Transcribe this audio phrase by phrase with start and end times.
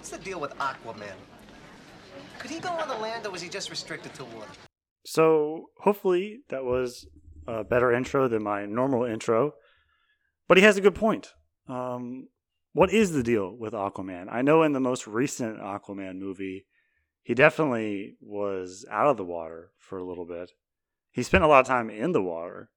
[0.00, 1.12] What's the deal with Aquaman?
[2.38, 4.48] Could he go on the land or was he just restricted to water?
[5.04, 7.06] So hopefully that was
[7.46, 9.52] a better intro than my normal intro.
[10.48, 11.34] But he has a good point.
[11.68, 12.28] Um,
[12.72, 14.28] what is the deal with Aquaman?
[14.32, 16.64] I know in the most recent Aquaman movie,
[17.22, 20.52] he definitely was out of the water for a little bit.
[21.10, 22.70] He spent a lot of time in the water,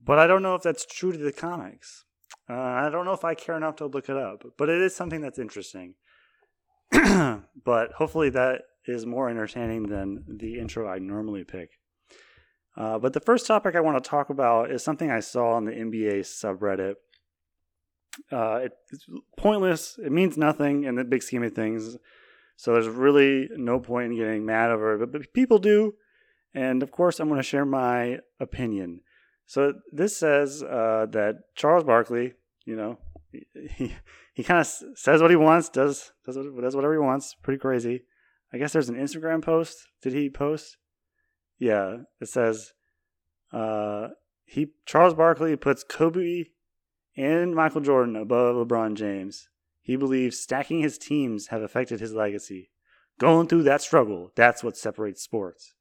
[0.00, 2.04] but I don't know if that's true to the comics.
[2.48, 4.94] Uh, I don't know if I care enough to look it up, but it is
[4.94, 5.96] something that's interesting.
[7.64, 11.70] but hopefully that is more entertaining than the intro I normally pick.
[12.76, 15.64] Uh, but the first topic I want to talk about is something I saw on
[15.64, 16.94] the NBA subreddit.
[18.30, 19.98] Uh, it, it's pointless.
[20.02, 21.96] It means nothing in the big scheme of things.
[22.56, 25.12] So there's really no point in getting mad over it.
[25.12, 25.94] But, people do.
[26.54, 29.00] And of course, I'm going to share my opinion.
[29.46, 32.98] So this says uh, that Charles Barkley, you know,
[33.70, 33.94] he
[34.34, 37.34] he kind of says what he wants, does does does whatever he wants.
[37.42, 38.04] Pretty crazy.
[38.52, 39.88] I guess there's an Instagram post.
[40.02, 40.76] Did he post?
[41.58, 42.72] Yeah, it says
[43.52, 44.08] uh,
[44.44, 46.44] he Charles Barkley puts Kobe
[47.16, 49.48] and Michael Jordan above LeBron James.
[49.80, 52.70] He believes stacking his teams have affected his legacy.
[53.18, 55.74] Going through that struggle, that's what separates sports.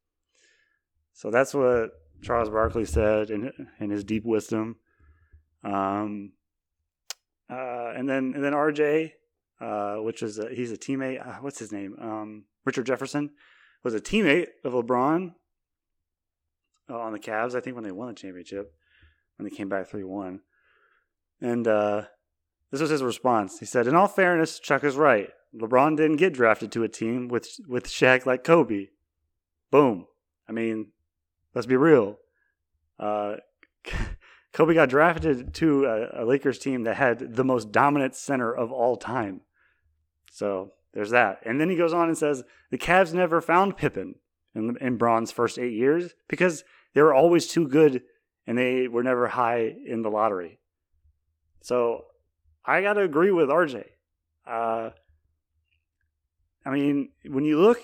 [1.11, 1.91] So that's what
[2.22, 4.77] Charles Barkley said in in his deep wisdom.
[5.63, 6.33] Um,
[7.49, 9.11] uh, and then and then RJ,
[9.61, 11.25] uh, which is a, he's a teammate.
[11.25, 11.95] Uh, what's his name?
[11.99, 13.31] Um, Richard Jefferson
[13.83, 15.33] was a teammate of LeBron
[16.89, 17.55] uh, on the Cavs.
[17.55, 18.73] I think when they won the championship,
[19.38, 20.41] when they came back three one,
[21.39, 22.03] and uh,
[22.71, 23.59] this was his response.
[23.59, 25.29] He said, "In all fairness, Chuck is right.
[25.55, 28.88] LeBron didn't get drafted to a team with with Shaq like Kobe.
[29.71, 30.07] Boom.
[30.47, 30.88] I mean,
[31.53, 32.17] let's be real.
[34.55, 38.71] Kobe got drafted to a, a, Lakers team that had the most dominant center of
[38.71, 39.41] all time.
[40.31, 41.41] So there's that.
[41.45, 44.15] And then he goes on and says the Cavs never found Pippen
[44.55, 48.03] in, in Bron's first eight years because they were always too good
[48.47, 50.57] and they were never high in the lottery.
[51.61, 52.05] So
[52.63, 53.83] I got to agree with RJ.
[54.47, 54.91] Uh,
[56.65, 57.81] I mean, when you look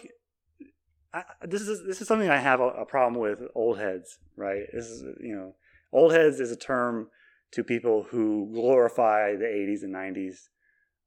[1.13, 4.63] I, this is this is something I have a, a, problem with old heads, right?
[4.71, 5.55] This is you know,
[5.91, 7.09] old heads is a term
[7.51, 10.47] to people who glorify the 80s and 90s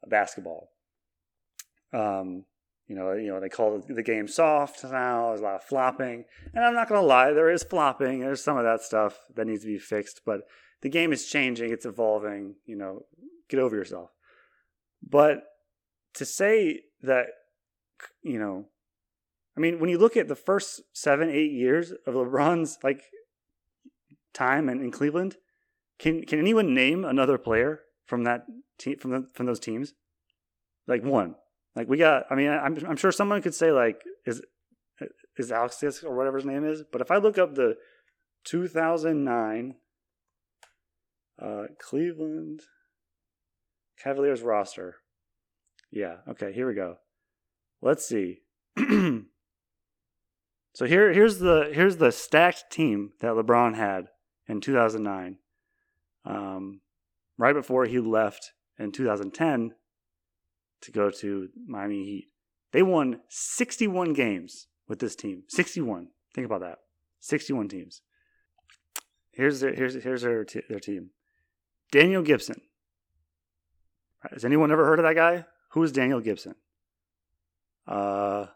[0.07, 0.71] basketball.
[1.93, 2.45] Um,
[2.87, 5.29] you know, you know, they call the game soft now.
[5.29, 8.21] There's a lot of flopping, and I'm not going to lie, there is flopping.
[8.21, 10.43] There's some of that stuff that needs to be fixed, but
[10.83, 11.73] the game is changing.
[11.73, 12.57] It's evolving.
[12.67, 13.07] You know,
[13.49, 14.11] get over yourself.
[15.03, 15.45] But
[16.15, 17.27] to say that,
[18.23, 18.67] you know,
[19.57, 23.05] I mean, when you look at the first seven, eight years of LeBron's like
[24.35, 25.37] time in, in Cleveland,
[25.99, 28.45] can can anyone name another player from that
[28.79, 29.95] team from the, from those teams?
[30.87, 31.37] Like one.
[31.75, 32.25] Like we got.
[32.31, 34.43] I mean, I'm I'm sure someone could say like is
[35.37, 36.83] is Alex or whatever his name is.
[36.91, 37.77] But if I look up the
[38.45, 39.75] 2009
[41.41, 42.61] uh, Cleveland
[44.03, 44.97] Cavaliers roster,
[45.91, 46.17] yeah.
[46.29, 46.97] Okay, here we go.
[47.81, 48.41] Let's see.
[50.75, 54.09] So here, here's the here's the stacked team that LeBron had
[54.47, 55.39] in 2009,
[56.25, 56.81] um,
[57.39, 59.73] right before he left in 2010
[60.83, 62.29] to go to Miami Heat.
[62.73, 65.45] They won 61 games with this team.
[65.49, 66.09] 61.
[66.35, 66.79] Think about that.
[67.21, 68.03] 61 teams.
[69.33, 71.11] Here's their, here's here's their t- their team.
[71.91, 72.61] Daniel Gibson.
[74.31, 75.45] Has anyone ever heard of that guy?
[75.71, 76.55] Who is Daniel Gibson?
[77.87, 78.47] Uh,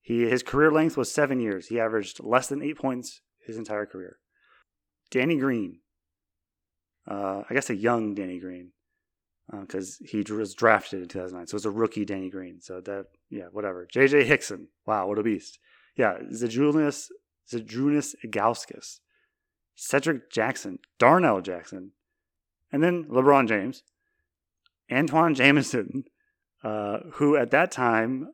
[0.00, 1.68] he his career length was seven years.
[1.68, 4.18] He averaged less than eight points his entire career.
[5.12, 5.78] Danny Green,
[7.08, 8.72] uh, I guess a young Danny Green,
[9.60, 12.60] because uh, he was drafted in 2009, so it's a rookie Danny Green.
[12.60, 13.86] So that yeah, whatever.
[13.92, 14.24] J.J.
[14.24, 15.58] Hickson, wow, what a beast.
[15.96, 17.10] Yeah, Zydrunas
[17.50, 19.00] Zydrunas Ilgauskas,
[19.74, 21.92] Cedric Jackson, Darnell Jackson,
[22.72, 23.82] and then LeBron James,
[24.90, 26.04] Antoine Jamison,
[26.64, 28.32] uh, who at that time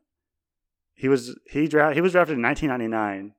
[0.94, 3.34] he was he dra- he was drafted in 1999.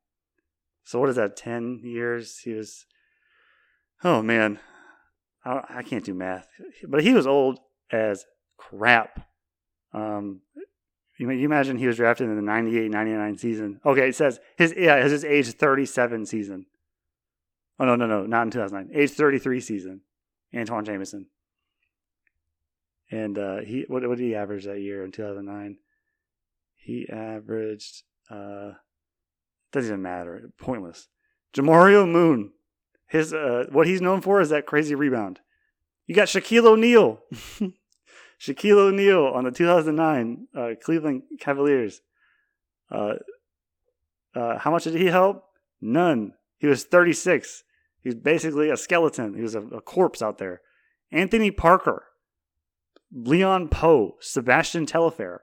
[0.83, 1.37] So what is that?
[1.37, 2.39] Ten years.
[2.39, 2.85] He was.
[4.03, 4.59] Oh man,
[5.43, 6.47] I, I can't do math.
[6.87, 7.59] But he was old
[7.91, 8.25] as
[8.57, 9.27] crap.
[9.93, 10.41] Um,
[11.17, 13.81] you, you imagine he was drafted in the 98 99 season.
[13.85, 16.65] Okay, it says his yeah, his age 37 season.
[17.79, 18.95] Oh no, no, no, not in 2009.
[18.97, 20.01] Age 33 season.
[20.55, 21.27] Antoine Jamison.
[23.11, 25.77] And uh, he what what did he average that year in 2009?
[26.75, 28.71] He averaged, uh,
[29.71, 31.07] doesn't even matter, pointless.
[31.53, 32.51] Jamario Moon,
[33.09, 35.39] his uh, what he's known for is that crazy rebound.
[36.05, 37.19] You got Shaquille O'Neal.
[38.39, 42.01] Shaquille O'Neal on the 2009 uh, Cleveland Cavaliers.
[42.89, 43.15] Uh,
[44.33, 45.43] uh, how much did he help?
[45.81, 46.33] None.
[46.57, 47.63] He was 36.
[48.01, 49.33] He was basically a skeleton.
[49.33, 50.61] He was a, a corpse out there.
[51.11, 52.05] Anthony Parker,
[53.11, 55.41] Leon Powe, Sebastian Telfair,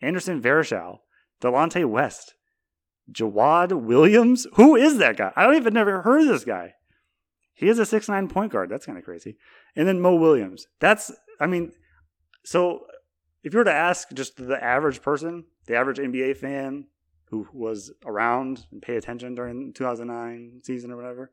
[0.00, 1.00] Anderson Varejao,
[1.42, 2.34] Delonte West,
[3.12, 4.46] Jawad Williams.
[4.54, 5.32] Who is that guy?
[5.34, 6.74] I don't even never heard of this guy.
[7.54, 8.70] He is a six nine point guard.
[8.70, 9.36] That's kind of crazy.
[9.76, 10.66] And then Mo Williams.
[10.80, 11.72] That's I mean,
[12.44, 12.86] so
[13.42, 16.86] if you were to ask just the average person, the average NBA fan
[17.30, 21.30] who was around and pay attention during the 2009 season or whatever,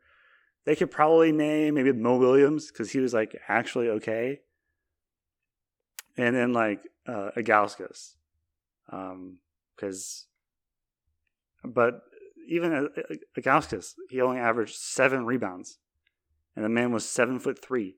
[0.65, 4.39] they could probably name maybe Mo Williams because he was like actually okay.
[6.17, 8.15] And then like uh, Ilgauskas,
[9.75, 10.25] because,
[11.63, 12.01] um, but
[12.49, 12.89] even
[13.37, 15.77] Ilgauskas, he only averaged seven rebounds,
[16.57, 17.97] and the man was seven foot three.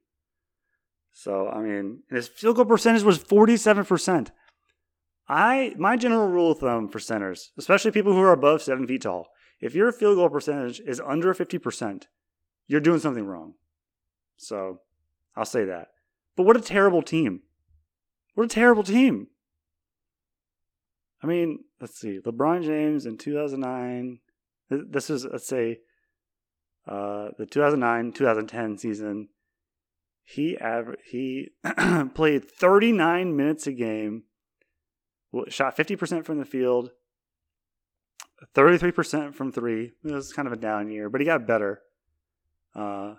[1.13, 4.31] So I mean, his field goal percentage was forty seven percent.
[5.29, 9.03] I my general rule of thumb for centers, especially people who are above seven feet
[9.03, 9.29] tall,
[9.61, 12.09] if your field goal percentage is under fifty percent,
[12.67, 13.53] you're doing something wrong.
[14.35, 14.81] So
[15.37, 15.87] I'll say that.
[16.35, 17.43] But what a terrible team!
[18.35, 19.27] What a terrible team!
[21.23, 22.19] I mean, let's see.
[22.19, 24.19] LeBron James in 2009.
[24.69, 25.79] This is, let's say,
[26.89, 29.29] uh, the 2009 2010 season.
[30.23, 31.51] He aver- he
[32.15, 34.23] played 39 minutes a game,
[35.49, 36.91] shot 50% from the field,
[38.55, 39.91] 33% from three.
[40.03, 41.81] It was kind of a down year, but he got better
[42.75, 43.15] uh,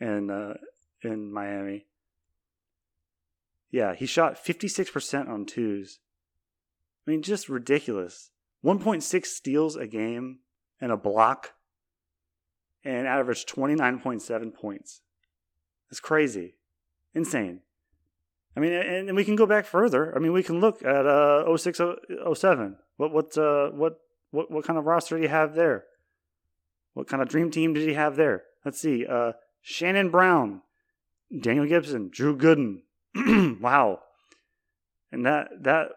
[0.00, 0.54] in, uh,
[1.02, 1.86] in Miami.
[3.70, 5.98] Yeah, he shot 56% on twos.
[7.06, 8.30] I mean, just ridiculous.
[8.64, 10.40] 1.6 steals a game
[10.80, 11.54] and a block
[12.84, 15.00] and averaged 29.7 points.
[15.90, 16.54] It's crazy.
[17.14, 17.60] Insane.
[18.56, 20.14] I mean, and, we can go back further.
[20.14, 21.80] I mean, we can look at uh 06
[22.34, 22.76] 07.
[22.96, 23.98] What what uh what
[24.30, 25.84] what what kind of roster do you have there?
[26.92, 28.44] What kind of dream team did he have there?
[28.64, 29.06] Let's see.
[29.06, 30.62] Uh Shannon Brown,
[31.40, 32.82] Daniel Gibson, Drew Gooden.
[33.60, 34.00] wow.
[35.10, 35.88] And that that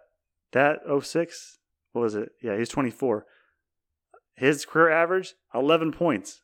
[0.54, 1.60] that 06,
[1.92, 2.30] what was it?
[2.42, 3.26] Yeah, he's 24.
[4.36, 6.42] His career average, 11 points.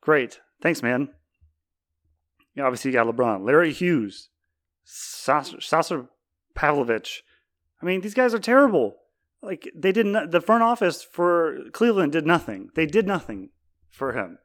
[0.00, 0.40] Great.
[0.62, 1.10] Thanks, man.
[2.54, 4.28] Yeah, obviously, you got LeBron, Larry Hughes,
[4.84, 6.08] Sasha
[6.56, 7.18] Pavlovic.
[7.80, 8.96] I mean, these guys are terrible.
[9.42, 12.70] Like, they didn't, the front office for Cleveland did nothing.
[12.74, 13.50] They did nothing
[13.88, 14.38] for him.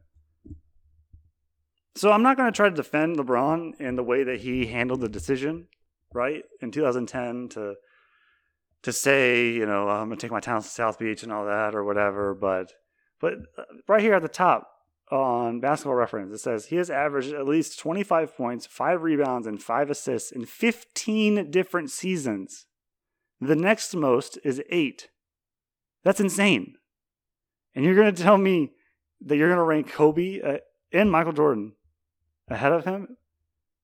[1.96, 5.02] So I'm not going to try to defend LeBron in the way that he handled
[5.02, 5.68] the decision,
[6.14, 6.44] right?
[6.62, 7.76] In 2010 to
[8.86, 11.74] to say, you know, I'm gonna take my talents to South Beach and all that
[11.74, 12.36] or whatever.
[12.36, 12.72] But
[13.20, 14.70] but uh, right here at the top
[15.12, 19.62] on Basketball Reference, it says he has averaged at least 25 points, five rebounds, and
[19.62, 22.66] five assists in 15 different seasons.
[23.40, 25.10] The next most is eight.
[26.04, 26.76] That's insane.
[27.76, 28.72] And you're gonna tell me
[29.22, 30.58] that you're gonna rank Kobe uh,
[30.92, 31.74] and Michael Jordan
[32.48, 33.18] ahead of him?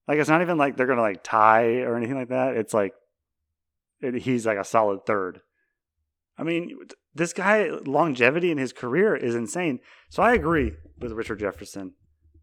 [0.08, 2.56] Like it's not even like they're gonna like tie or anything like that.
[2.56, 2.94] It's like
[4.00, 5.40] he's like a solid third.
[6.42, 6.76] I mean,
[7.14, 9.78] this guy longevity in his career is insane.
[10.10, 11.92] So I agree with Richard Jefferson,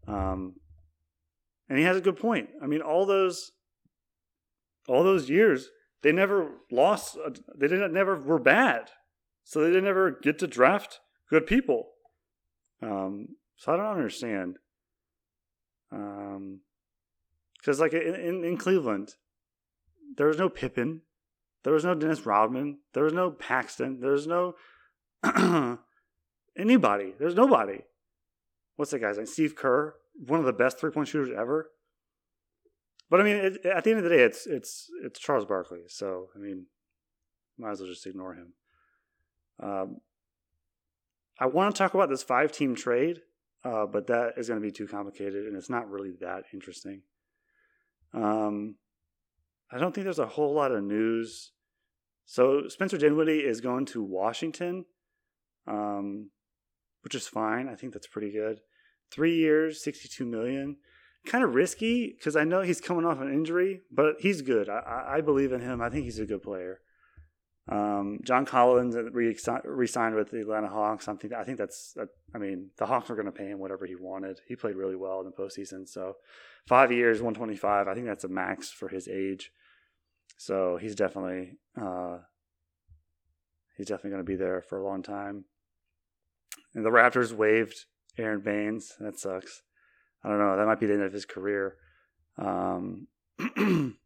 [0.08, 0.54] um,
[1.68, 2.48] and he has a good point.
[2.62, 3.52] I mean, all those,
[4.88, 5.68] all those years,
[6.00, 7.18] they never lost.
[7.54, 8.88] They didn't never were bad,
[9.44, 11.90] so they didn't ever get to draft good people.
[12.80, 14.56] Um, so I don't understand.
[15.92, 16.60] Um,
[17.58, 19.16] because like in, in, in Cleveland,
[20.16, 21.02] there was no Pippen,
[21.62, 22.78] there was no Dennis Rodman.
[22.94, 24.00] There was no Paxson.
[24.00, 24.54] There's no
[26.56, 27.14] anybody.
[27.18, 27.80] There's nobody.
[28.76, 29.26] What's that guy's name?
[29.26, 29.94] Steve Kerr,
[30.26, 31.70] one of the best three point shooters ever.
[33.10, 35.82] But I mean, it, at the end of the day, it's it's it's Charles Barkley.
[35.88, 36.66] So I mean,
[37.58, 38.52] might as well just ignore him.
[39.62, 40.00] Um,
[41.38, 43.20] I want to talk about this five team trade,
[43.64, 47.02] uh, but that is going to be too complicated, and it's not really that interesting.
[48.14, 48.76] Um,
[49.72, 51.52] I don't think there's a whole lot of news.
[52.24, 54.84] So Spencer Dinwiddie is going to Washington,
[55.66, 56.30] um,
[57.02, 57.68] which is fine.
[57.68, 58.60] I think that's pretty good.
[59.10, 60.76] Three years, sixty-two million.
[61.26, 64.68] Kind of risky because I know he's coming off an injury, but he's good.
[64.68, 65.82] I, I believe in him.
[65.82, 66.80] I think he's a good player.
[67.68, 71.08] Um, John Collins re-signed with the Atlanta Hawks.
[71.08, 71.96] I think I think that's.
[72.34, 74.40] I mean, the Hawks were going to pay him whatever he wanted.
[74.48, 75.88] He played really well in the postseason.
[75.88, 76.14] So,
[76.66, 77.86] five years, one twenty-five.
[77.86, 79.52] I think that's a max for his age.
[80.36, 82.18] So he's definitely uh,
[83.76, 85.44] he's definitely going to be there for a long time.
[86.74, 87.86] And the Raptors waived
[88.18, 88.94] Aron Baynes.
[89.00, 89.62] That sucks.
[90.22, 90.56] I don't know.
[90.56, 91.76] That might be the end of his career.
[92.38, 93.06] Um,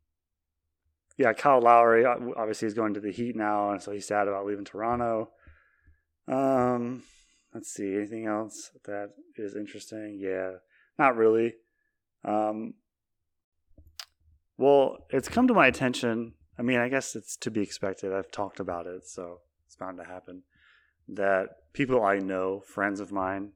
[1.19, 4.29] yeah, Kyle Lowry uh, obviously is going to the Heat now, and so he's sad
[4.29, 5.31] about leaving Toronto.
[6.27, 7.03] Um,
[7.53, 10.19] let's see anything else that is interesting.
[10.21, 10.53] Yeah,
[10.99, 11.55] not really.
[12.25, 12.75] Um,
[14.57, 16.35] well, it's come to my attention.
[16.59, 18.13] I mean, I guess it's to be expected.
[18.13, 20.43] I've talked about it, so it's bound to happen.
[21.09, 23.53] That people I know, friends of mine,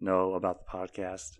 [0.00, 1.38] know about the podcast,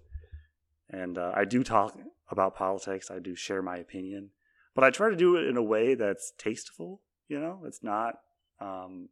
[0.89, 1.99] and uh, I do talk
[2.31, 3.11] about politics.
[3.11, 4.31] I do share my opinion,
[4.75, 7.03] but I try to do it in a way that's tasteful.
[7.29, 8.15] You know, it's not
[8.61, 9.09] um,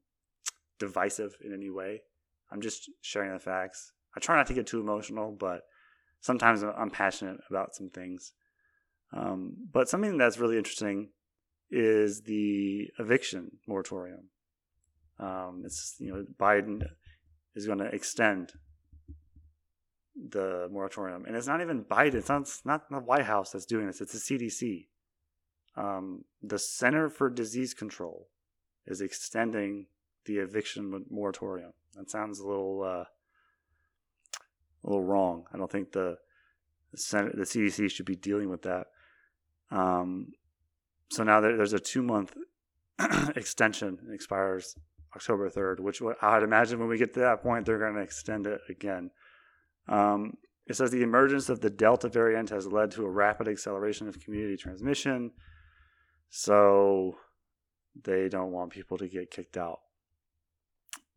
[0.78, 2.02] divisive in any way.
[2.50, 3.92] I'm just sharing the facts.
[4.16, 5.62] I try not to get too emotional, but
[6.20, 8.32] sometimes I'm passionate about some things.
[9.12, 11.10] Um, but something that's really interesting
[11.70, 14.28] is the eviction moratorium.
[15.18, 16.82] Um, it's you know Biden
[17.54, 18.52] is going to extend
[20.16, 22.14] the moratorium, and it's not even Biden.
[22.14, 24.00] It's not, it's not the White House that's doing this.
[24.00, 24.86] It's the CDC.
[25.76, 28.28] Um, the Center for Disease Control
[28.86, 29.86] is extending
[30.24, 31.72] the eviction moratorium.
[31.94, 33.04] That sounds a little uh,
[34.84, 35.44] a little wrong.
[35.52, 36.18] I don't think the
[36.92, 38.88] the, the CDC should be dealing with that.
[39.70, 40.32] Um,
[41.10, 42.34] so now there's a two month
[43.36, 43.98] extension.
[44.08, 44.76] It expires
[45.14, 48.46] October 3rd, which I'd imagine when we get to that point, they're going to extend
[48.46, 49.10] it again.
[49.88, 50.34] Um,
[50.66, 54.20] it says the emergence of the Delta variant has led to a rapid acceleration of
[54.20, 55.30] community transmission.
[56.28, 57.16] So
[58.04, 59.80] they don't want people to get kicked out.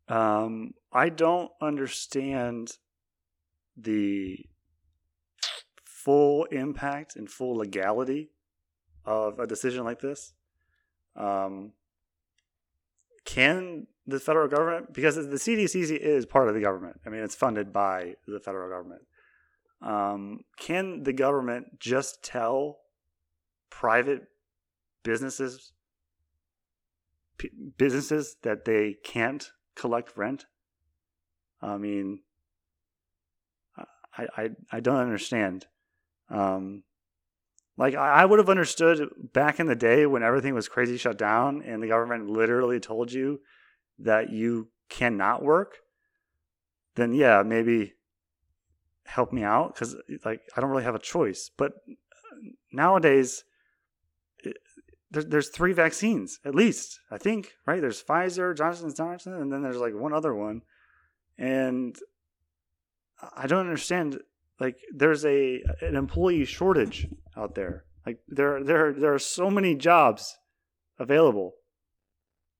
[0.08, 2.72] Um, I don't understand
[3.76, 4.38] the
[5.84, 8.30] full impact and full legality
[9.04, 10.32] of a decision like this.
[11.16, 11.72] Um,
[13.24, 17.34] can the federal government, because the CDC is part of the government, I mean, it's
[17.34, 19.02] funded by the federal government.
[19.80, 22.78] Um, can the government just tell
[23.70, 24.28] private
[25.02, 25.72] businesses
[27.76, 30.46] businesses that they can't collect rent?
[31.60, 32.20] I mean,
[34.16, 35.66] I I, I don't understand.
[36.28, 36.84] Um,
[37.78, 41.62] like I would have understood back in the day when everything was crazy shut down
[41.62, 43.40] and the government literally told you
[43.98, 45.78] that you cannot work.
[46.94, 47.94] Then yeah, maybe
[49.04, 51.50] help me out because like I don't really have a choice.
[51.56, 51.72] But
[52.70, 53.44] nowadays,
[55.10, 57.00] there's three vaccines at least.
[57.10, 57.80] I think right.
[57.80, 60.62] There's Pfizer, Johnson & Johnson, and then there's like one other one,
[61.38, 61.96] and
[63.34, 64.18] I don't understand
[64.60, 67.84] like there's a an employee shortage out there.
[68.06, 70.36] Like there there there are so many jobs
[70.98, 71.52] available.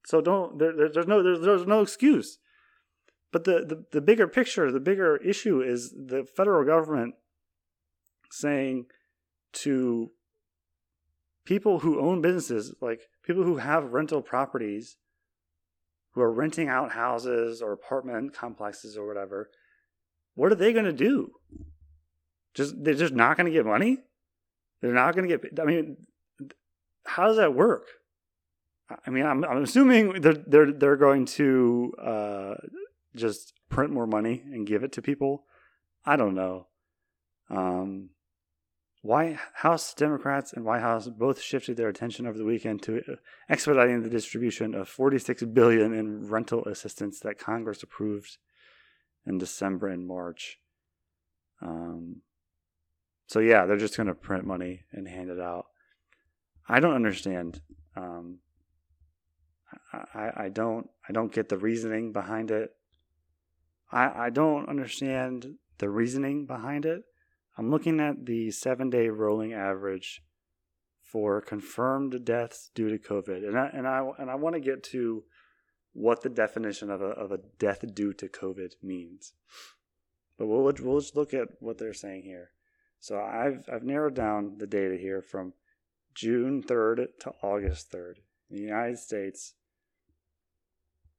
[0.06, 2.38] So don't there, there's no there's, there's no excuse.
[3.32, 7.14] But the, the the bigger picture, the bigger issue is the federal government
[8.30, 8.86] saying
[9.52, 10.10] to
[11.44, 14.96] people who own businesses, like people who have rental properties,
[16.12, 19.50] who are renting out houses or apartment complexes or whatever,
[20.34, 21.32] what are they going to do?
[22.54, 23.98] Just they're just not going to get money.
[24.82, 25.58] They're not going to get.
[25.58, 25.96] I mean,
[27.06, 27.86] how does that work?
[29.06, 32.54] I mean, I'm I'm assuming they're they're they're going to uh,
[33.16, 35.44] just print more money and give it to people.
[36.04, 36.66] I don't know.
[37.48, 38.10] Um,
[39.02, 43.02] White House Democrats and White House both shifted their attention over the weekend to
[43.48, 48.38] expediting the distribution of 46 billion in rental assistance that Congress approved
[49.26, 50.58] in December and March.
[51.60, 52.22] Um,
[53.32, 55.64] so yeah, they're just going to print money and hand it out.
[56.68, 57.62] I don't understand.
[57.96, 58.40] Um,
[59.90, 62.72] I, I don't I don't get the reasoning behind it.
[63.90, 67.04] I I don't understand the reasoning behind it.
[67.56, 70.20] I'm looking at the seven day rolling average
[71.02, 74.82] for confirmed deaths due to COVID, and I and I and I want to get
[74.92, 75.24] to
[75.94, 79.32] what the definition of a of a death due to COVID means.
[80.36, 82.50] But we'll we'll just look at what they're saying here.
[83.02, 85.54] So I've I've narrowed down the data here from
[86.14, 88.18] June 3rd to August 3rd.
[88.48, 89.54] In the United States,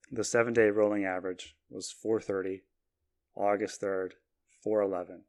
[0.09, 2.63] the seven day rolling average was 430.
[3.35, 4.11] August 3rd,
[4.63, 5.25] 411.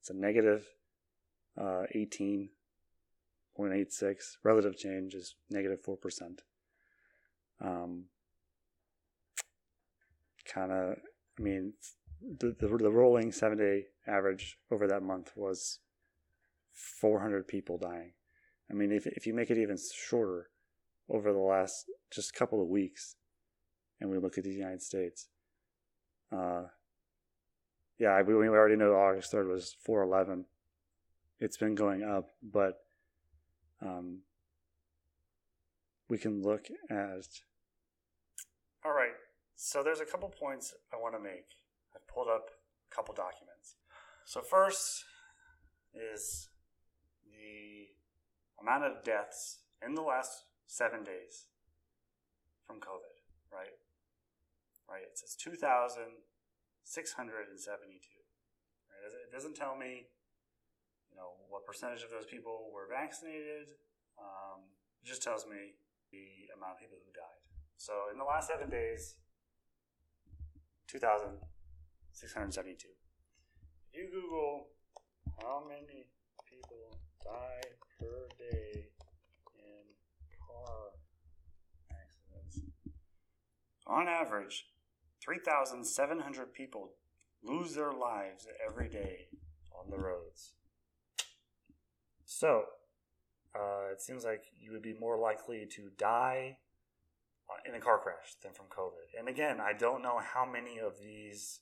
[0.00, 0.70] It's a negative,
[1.60, 4.38] uh, 18.86.
[4.42, 6.38] Relative change is negative 4%.
[7.60, 8.06] Um,
[10.46, 10.96] kind of,
[11.38, 11.74] I mean,
[12.38, 15.80] the, the, the rolling seven day average over that month was
[16.72, 18.12] 400 people dying.
[18.70, 20.48] I mean, if, if you make it even shorter
[21.08, 23.16] over the last just couple of weeks,
[24.00, 25.28] and we look at the United States,
[26.32, 26.64] uh,
[27.98, 30.46] yeah, we, we already know August 3rd was 411.
[31.40, 32.78] It's been going up, but
[33.82, 34.20] um,
[36.08, 37.26] we can look at.
[38.84, 39.12] All right.
[39.56, 41.46] So there's a couple points I want to make.
[41.94, 43.76] I've pulled up a couple documents.
[44.24, 45.04] So first
[45.94, 46.48] is
[47.24, 47.88] the
[48.60, 51.46] amount of deaths in the last seven days
[52.66, 53.20] from COVID,
[53.52, 53.78] right?
[54.88, 55.04] Right.
[55.04, 56.12] It says 2,672.
[58.88, 59.12] Right?
[59.24, 60.08] It doesn't tell me,
[61.10, 63.80] you know, what percentage of those people were vaccinated.
[64.18, 64.68] Um,
[65.02, 65.76] it just tells me
[66.12, 67.40] the amount of people who died.
[67.76, 69.16] So in the last seven days,
[72.20, 72.88] 2,672.
[73.92, 74.68] If you Google
[75.42, 76.06] how many
[76.48, 77.60] people die
[77.98, 78.86] per day
[79.58, 79.82] in
[80.46, 80.92] car
[81.90, 82.60] accidents,
[83.86, 84.66] on average,
[85.22, 86.92] 3,700 people
[87.42, 89.26] lose their lives every day
[89.72, 90.52] on the roads.
[92.24, 92.64] So,
[93.54, 96.58] uh, it seems like you would be more likely to die
[97.66, 99.18] in a car crash than from COVID.
[99.18, 101.60] And again, I don't know how many of these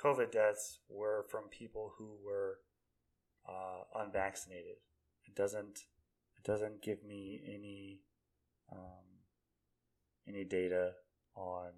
[0.00, 2.58] COVID deaths were from people who were
[3.48, 4.76] uh, unvaccinated.
[5.26, 5.80] It doesn't
[6.36, 8.00] it doesn't give me any
[8.72, 9.04] um,
[10.26, 10.92] any data
[11.34, 11.70] on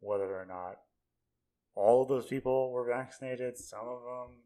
[0.00, 0.76] whether or not
[1.74, 3.56] all of those people were vaccinated.
[3.56, 4.36] Some of them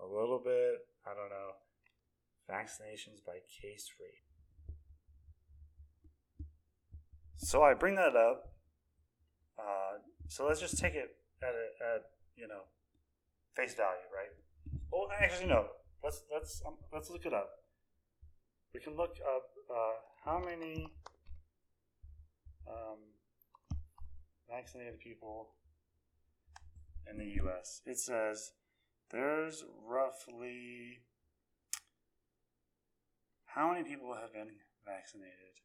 [0.00, 0.74] a little bit.
[1.06, 1.52] I don't know.
[2.50, 4.22] Vaccinations by case rate.
[7.36, 8.52] So I bring that up.
[9.58, 11.10] Uh, so let's just take it
[11.42, 12.02] at, a, at
[12.36, 12.62] you know
[13.54, 14.32] face value, right?
[14.90, 15.66] Well, actually, no.
[16.02, 17.50] Let's let's um, let's look it up.
[18.74, 19.94] We can look up uh,
[20.24, 20.88] how many
[22.66, 22.98] um,
[24.50, 25.50] vaccinated people
[27.10, 27.82] in the U.S.
[27.86, 28.52] It says
[29.10, 31.00] there's roughly
[33.54, 34.48] how many people have been
[34.86, 35.60] vaccinated?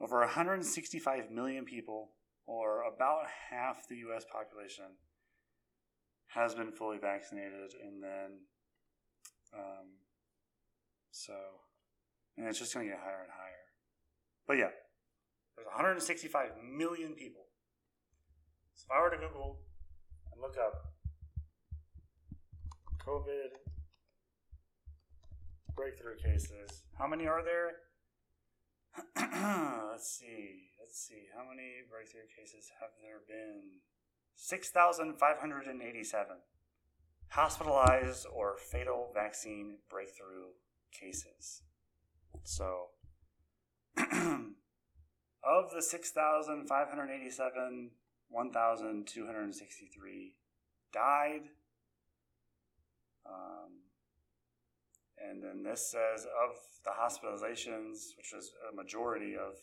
[0.00, 2.10] Over 165 million people,
[2.46, 4.24] or about half the U.S.
[4.30, 4.96] population,
[6.28, 8.30] has been fully vaccinated, and then,
[9.56, 9.86] um,
[11.10, 11.34] so,
[12.36, 13.64] and it's just going to get higher and higher.
[14.46, 14.70] But yeah,
[15.56, 17.46] there's 165 million people.
[18.74, 19.60] So if I were to Google
[20.32, 20.94] and look up
[23.06, 23.54] COVID
[25.76, 27.70] breakthrough cases, how many are there?
[29.90, 30.70] let's see.
[30.80, 31.26] Let's see.
[31.34, 33.80] How many breakthrough cases have there been?
[34.36, 36.36] 6,587
[37.28, 40.48] hospitalized or fatal vaccine breakthrough
[40.92, 41.62] cases.
[42.44, 42.90] So,
[43.96, 47.90] of the 6,587,
[48.28, 50.36] 1,263
[50.92, 51.48] died.
[53.26, 53.83] Um,
[55.30, 59.56] and then this says of the hospitalizations, which was a majority of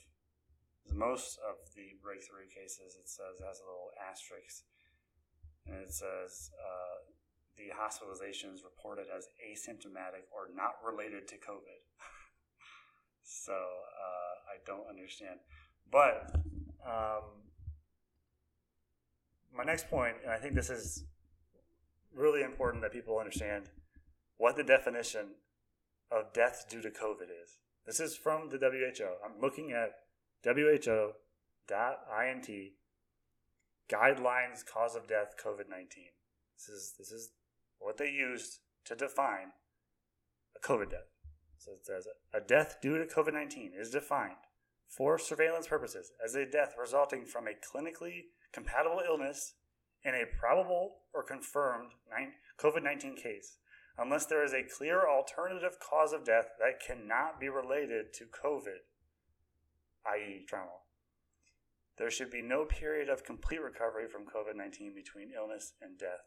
[0.94, 4.66] most of the breakthrough cases, it says it has a little asterisk,
[5.68, 7.06] and it says uh,
[7.58, 11.82] the hospitalizations reported as asymptomatic or not related to COVID.
[13.24, 15.40] so uh, I don't understand,
[15.92, 16.36] but
[16.86, 17.46] um,
[19.56, 21.06] my next point, and I think this is
[22.14, 23.70] really important that people understand
[24.38, 25.36] what the definition
[26.12, 27.60] of death due to COVID is.
[27.86, 29.06] This is from the WHO.
[29.26, 29.92] I'm looking at
[30.44, 31.14] WHO.int
[33.92, 35.88] guidelines cause of death COVID 19.
[36.58, 37.32] This is, this is
[37.80, 39.54] what they used to define
[40.56, 41.10] a COVID death.
[41.58, 44.34] So it says a death due to COVID 19 is defined
[44.88, 49.54] for surveillance purposes as a death resulting from a clinically compatible illness
[50.04, 51.92] in a probable or confirmed
[52.60, 53.58] COVID 19 case,
[54.02, 58.82] unless there is a clear alternative cause of death that cannot be related to COVID,
[60.08, 60.82] i.e., trauma.
[61.98, 66.26] There should be no period of complete recovery from COVID 19 between illness and death.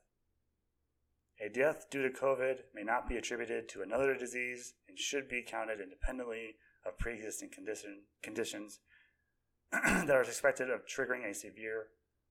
[1.45, 5.43] A death due to COVID may not be attributed to another disease and should be
[5.43, 6.55] counted independently
[6.87, 8.79] of pre existing condition, conditions
[9.73, 11.87] that are suspected of triggering a severe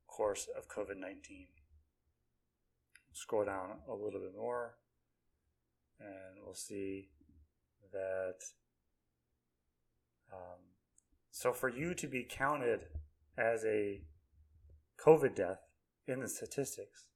[0.08, 1.48] course of COVID 19.
[3.12, 4.76] Scroll down a little bit more,
[6.00, 7.10] and we'll see
[7.92, 8.36] that.
[10.32, 10.60] Um,
[11.32, 12.86] so, for you to be counted
[13.38, 14.02] as a
[15.04, 15.60] COVID death
[16.08, 17.08] in the statistics,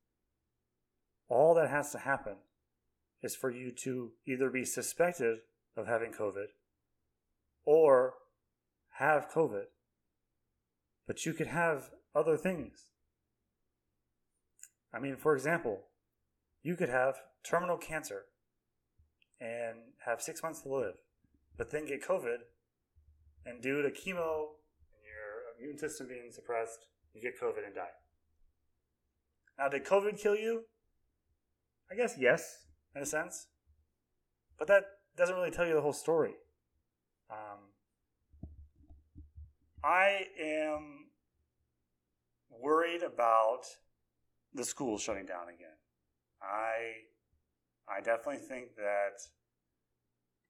[1.30, 2.36] all that has to happen
[3.22, 5.40] is for you to either be suspected
[5.76, 6.48] of having COVID
[7.66, 8.14] or
[8.98, 9.66] have COVID.
[11.06, 12.92] But you could have other things.
[14.94, 15.84] I mean, for example,
[16.64, 18.26] you could have terminal cancer
[19.40, 20.96] and have six months to live,
[21.58, 22.38] but then get COVID
[23.48, 24.56] and due to chemo
[24.92, 27.96] and your immune system being suppressed, you get COVID and die.
[29.58, 30.66] Now, did COVID kill you?
[31.90, 33.48] I guess yes, in a sense.
[34.60, 34.84] But that
[35.16, 36.34] doesn't really tell you the whole story.
[37.30, 37.72] Um,
[39.84, 41.08] I am
[42.50, 43.62] worried about
[44.54, 45.78] the school shutting down again.
[46.42, 47.08] I
[47.90, 49.20] I definitely think that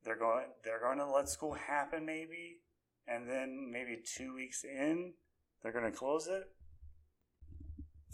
[0.03, 2.61] they're going they're going to let school happen maybe
[3.07, 5.13] and then maybe 2 weeks in
[5.61, 6.43] they're going to close it.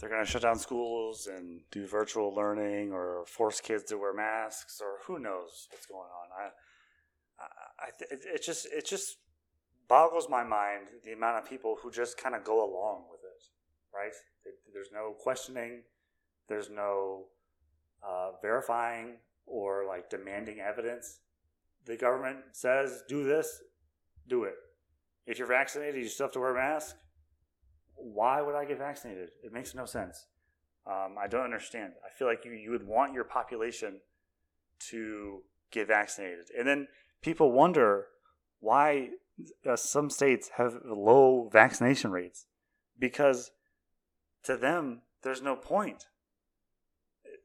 [0.00, 4.12] They're going to shut down schools and do virtual learning or force kids to wear
[4.12, 6.28] masks or who knows what's going on.
[6.38, 6.48] I
[7.38, 7.46] I,
[7.80, 9.18] I it, it just it just
[9.88, 13.44] boggles my mind the amount of people who just kind of go along with it,
[13.94, 14.12] right?
[14.72, 15.82] There's no questioning,
[16.48, 17.26] there's no
[18.06, 21.20] uh, verifying or like demanding evidence.
[21.86, 23.60] The government says, do this,
[24.28, 24.54] do it.
[25.26, 26.96] If you're vaccinated, you still have to wear a mask.
[27.94, 29.30] Why would I get vaccinated?
[29.42, 30.26] It makes no sense.
[30.86, 31.92] Um, I don't understand.
[32.04, 34.00] I feel like you, you would want your population
[34.90, 36.46] to get vaccinated.
[36.56, 36.88] And then
[37.22, 38.06] people wonder
[38.60, 39.10] why
[39.66, 42.46] uh, some states have low vaccination rates
[42.98, 43.50] because
[44.44, 46.06] to them there's no point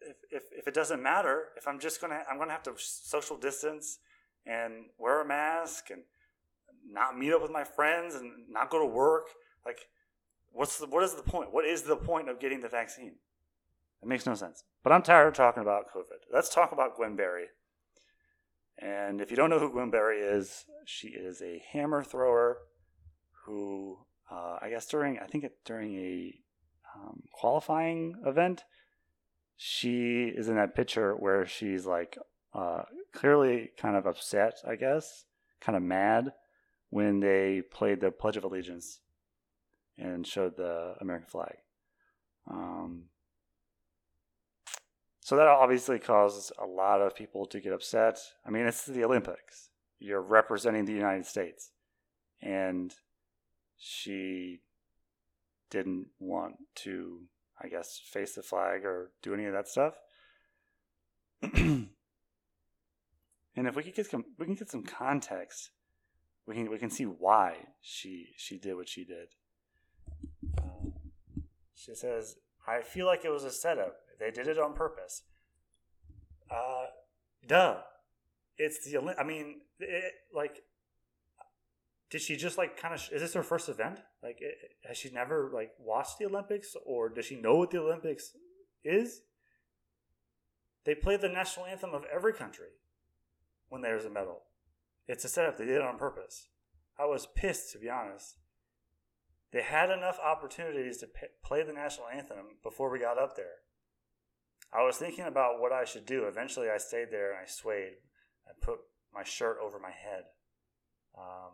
[0.10, 3.38] if, if, if it doesn't matter if i'm just gonna i'm gonna have to social
[3.38, 4.00] distance
[4.45, 6.02] and wear a mask and
[6.91, 9.28] not meet up with my friends and not go to work
[9.65, 9.88] like
[10.52, 11.54] what's the what is the point?
[11.54, 13.15] What is the point of getting the vaccine?
[14.02, 14.63] It makes no sense.
[14.84, 16.34] But i'm tired of talking about covid.
[16.34, 17.48] Let's talk about gwen berry.
[18.82, 22.60] And if you don't know who Gwen Berry is, she is a hammer thrower
[23.43, 23.98] who,
[24.32, 26.39] uh, I guess during, I think it, during a
[26.95, 28.63] um, qualifying event,
[29.62, 32.17] she is in that picture where she's like
[32.54, 35.26] uh, clearly kind of upset, I guess,
[35.60, 36.32] kind of mad
[36.91, 39.02] when they played the Pledge of Allegiance
[39.98, 41.58] and showed the American flag.
[42.50, 43.08] Um,
[45.19, 48.17] so that obviously causes a lot of people to get upset.
[48.45, 49.72] I mean, it's the Olympics.
[50.00, 51.72] You're representing the United States.
[52.41, 52.95] And
[53.78, 54.62] she
[55.69, 57.24] didn't want to,
[57.62, 59.95] I guess, face the flag or do any of that stuff.
[61.41, 61.89] and
[63.56, 65.72] if we could get some, we can get some context,
[66.45, 69.30] we can we can see why she she did what she did.
[70.58, 70.89] Uh,
[71.76, 73.95] she says, "I feel like it was a setup.
[74.19, 75.24] They did it on purpose.
[76.50, 76.86] Uh,
[77.48, 77.78] duh.
[78.58, 80.63] It's the I mean, it, like,
[82.10, 83.02] did she just like kind of?
[83.12, 84.00] Is this her first event?
[84.24, 84.39] Like,
[84.88, 88.32] has she never like watched the Olympics, or does she know what the Olympics
[88.84, 89.22] is?
[90.86, 92.69] They play the national anthem of every country
[93.67, 94.43] when there's a medal.
[95.08, 95.58] It's a setup.
[95.58, 96.48] They did it on purpose.
[96.98, 98.38] I was pissed, to be honest.
[99.52, 103.63] They had enough opportunities to p- play the national anthem before we got up there.
[104.72, 106.26] I was thinking about what I should do.
[106.26, 107.93] Eventually, I stayed there and I swayed.
[108.48, 108.80] I put
[109.13, 110.26] my shirt over my head.
[111.17, 111.54] Um,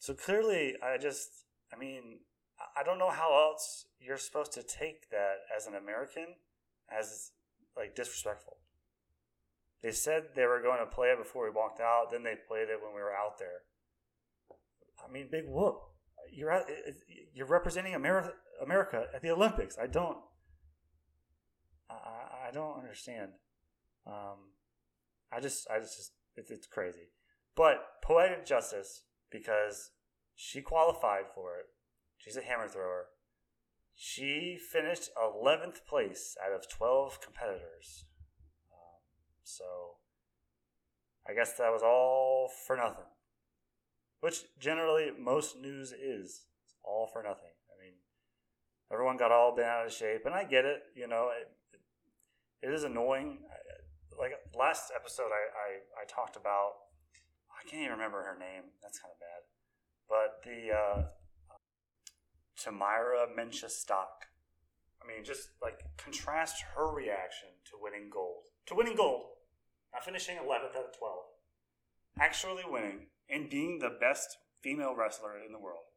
[0.00, 1.28] so clearly, I just,
[1.72, 2.20] I mean,
[2.76, 6.26] I don't know how else you're supposed to take that as an American
[6.90, 7.32] as
[7.76, 8.56] like disrespectful.
[9.82, 12.10] They said they were going to play it before we walked out.
[12.10, 13.60] Then they played it when we were out there.
[15.06, 15.76] I mean, big whoop!
[16.32, 16.66] You're at,
[17.34, 18.32] you're representing America,
[18.62, 19.76] America at the Olympics.
[19.78, 20.18] I don't.
[21.90, 23.32] I, I don't understand.
[24.06, 24.52] Um,
[25.30, 27.10] I just, I just, it's, it's crazy.
[27.54, 29.90] But poetic justice because
[30.34, 31.66] she qualified for it.
[32.18, 33.06] She's a hammer thrower.
[33.94, 38.04] She finished 11th place out of 12 competitors.
[38.72, 39.00] Um,
[39.44, 39.64] so
[41.28, 43.04] I guess that was all for nothing.
[44.20, 46.46] Which generally most news is.
[46.64, 47.54] It's all for nothing.
[47.70, 47.94] I mean,
[48.92, 50.82] everyone got all bent out of shape, and I get it.
[50.94, 51.48] You know, it,
[52.66, 53.38] it is annoying.
[54.18, 56.72] Like last episode, I, I, I talked about,
[57.60, 58.72] I can't even remember her name.
[58.82, 59.44] That's kind of bad.
[60.08, 61.02] But the uh,
[62.56, 64.26] Tamyra Mensah Stock.
[65.02, 68.48] I mean, just like contrast her reaction to winning gold.
[68.66, 69.24] To winning gold,
[69.92, 71.18] not finishing 11th out of 12,
[72.20, 75.88] actually winning and being the best female wrestler in the world.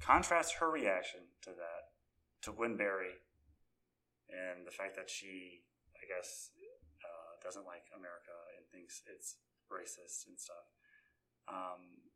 [0.00, 1.94] Contrast her reaction to that
[2.42, 3.18] to Gwen Berry
[4.28, 5.64] and the fact that she,
[5.96, 6.50] I guess,
[7.02, 9.36] uh, doesn't like America and thinks it's
[9.68, 10.66] racist and stuff.
[11.48, 12.08] Um,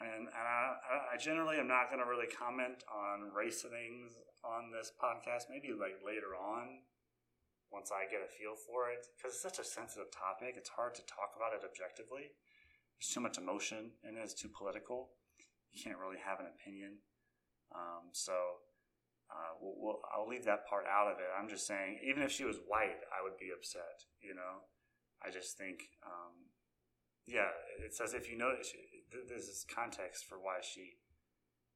[0.00, 4.72] and, and I, I, generally am not going to really comment on race things on
[4.72, 5.52] this podcast.
[5.52, 6.84] Maybe like later on,
[7.68, 10.56] once I get a feel for it, because it's such a sensitive topic.
[10.56, 12.32] It's hard to talk about it objectively.
[12.96, 14.24] there's too much emotion and it.
[14.24, 15.16] it's too political.
[15.72, 17.04] You can't really have an opinion.
[17.70, 18.64] Um, so
[19.30, 21.30] uh, we'll, we'll, I'll leave that part out of it.
[21.30, 24.08] I'm just saying, even if she was white, I would be upset.
[24.18, 24.66] You know,
[25.24, 26.48] I just think, um,
[27.26, 27.52] yeah,
[27.84, 28.38] it's as if you.
[28.38, 30.96] There's this is context for why she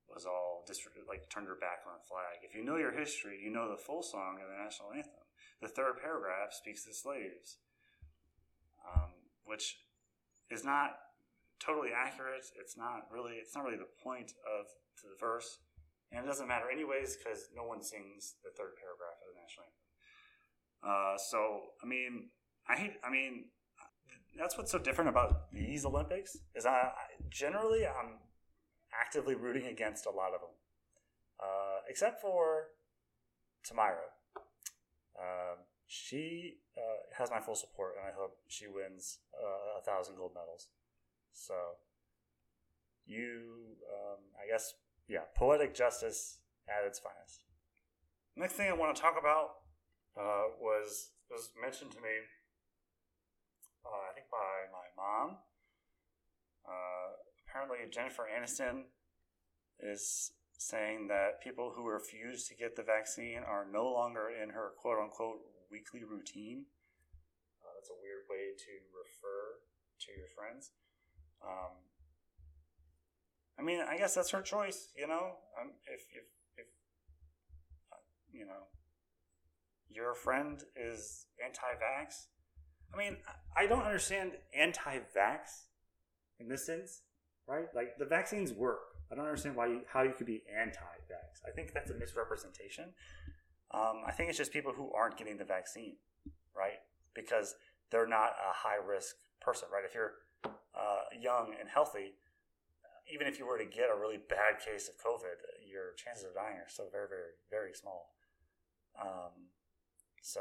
[0.08, 0.64] was all
[1.08, 2.42] like turned her back on the flag.
[2.42, 5.24] If you know your history, you know the full song of the national anthem.
[5.60, 7.58] The third paragraph speaks to slaves,
[8.84, 9.12] um,
[9.44, 9.78] which
[10.50, 10.96] is not
[11.60, 12.44] totally accurate.
[12.60, 13.34] It's not really.
[13.40, 14.66] It's not really the point of
[15.02, 15.58] the verse.
[16.12, 19.66] And it doesn't matter anyways because no one sings the third paragraph of the national
[19.66, 19.84] anthem.
[20.84, 22.30] Uh, so I mean,
[22.68, 22.94] I.
[23.02, 23.46] I mean,
[24.36, 26.92] that's what's so different about these Olympics is I, I
[27.30, 28.18] generally I'm
[28.92, 30.50] actively rooting against a lot of them,
[31.40, 32.68] uh, except for
[33.68, 34.10] Tamyra.
[35.18, 40.16] Um, she uh, has my full support, and I hope she wins uh, a thousand
[40.16, 40.68] gold medals.
[41.32, 41.54] So,
[43.06, 44.74] you, um, I guess,
[45.08, 47.44] yeah, poetic justice at its finest.
[48.36, 49.50] Next thing I want to talk about
[50.18, 52.10] uh, was was mentioned to me,
[53.84, 55.38] uh, I think by my mom.
[56.64, 58.88] Uh, apparently, Jennifer Aniston
[59.80, 64.72] is saying that people who refuse to get the vaccine are no longer in her
[64.80, 66.64] quote unquote weekly routine.
[67.60, 69.60] Uh, that's a weird way to refer
[70.00, 70.70] to your friends.
[71.44, 71.84] Um,
[73.58, 74.88] I mean, I guess that's her choice.
[74.96, 76.66] You know, um, if if if
[77.92, 78.00] uh,
[78.32, 78.70] you know
[79.88, 82.26] your friend is anti-vax,
[82.94, 83.16] I mean,
[83.56, 85.66] I don't understand anti-vax
[86.38, 87.02] in this sense,
[87.46, 87.66] right?
[87.74, 88.80] Like the vaccines work.
[89.10, 91.46] I don't understand why you, how you could be anti-vax.
[91.46, 92.94] I think that's a misrepresentation.
[93.72, 95.96] Um, I think it's just people who aren't getting the vaccine,
[96.56, 96.78] right?
[97.14, 97.54] Because
[97.90, 99.84] they're not a high risk person, right?
[99.86, 100.12] If you're
[100.44, 102.14] uh, young and healthy,
[103.12, 105.36] even if you were to get a really bad case of COVID,
[105.68, 108.14] your chances of dying are still very, very, very small.
[109.00, 109.52] Um,
[110.22, 110.40] so,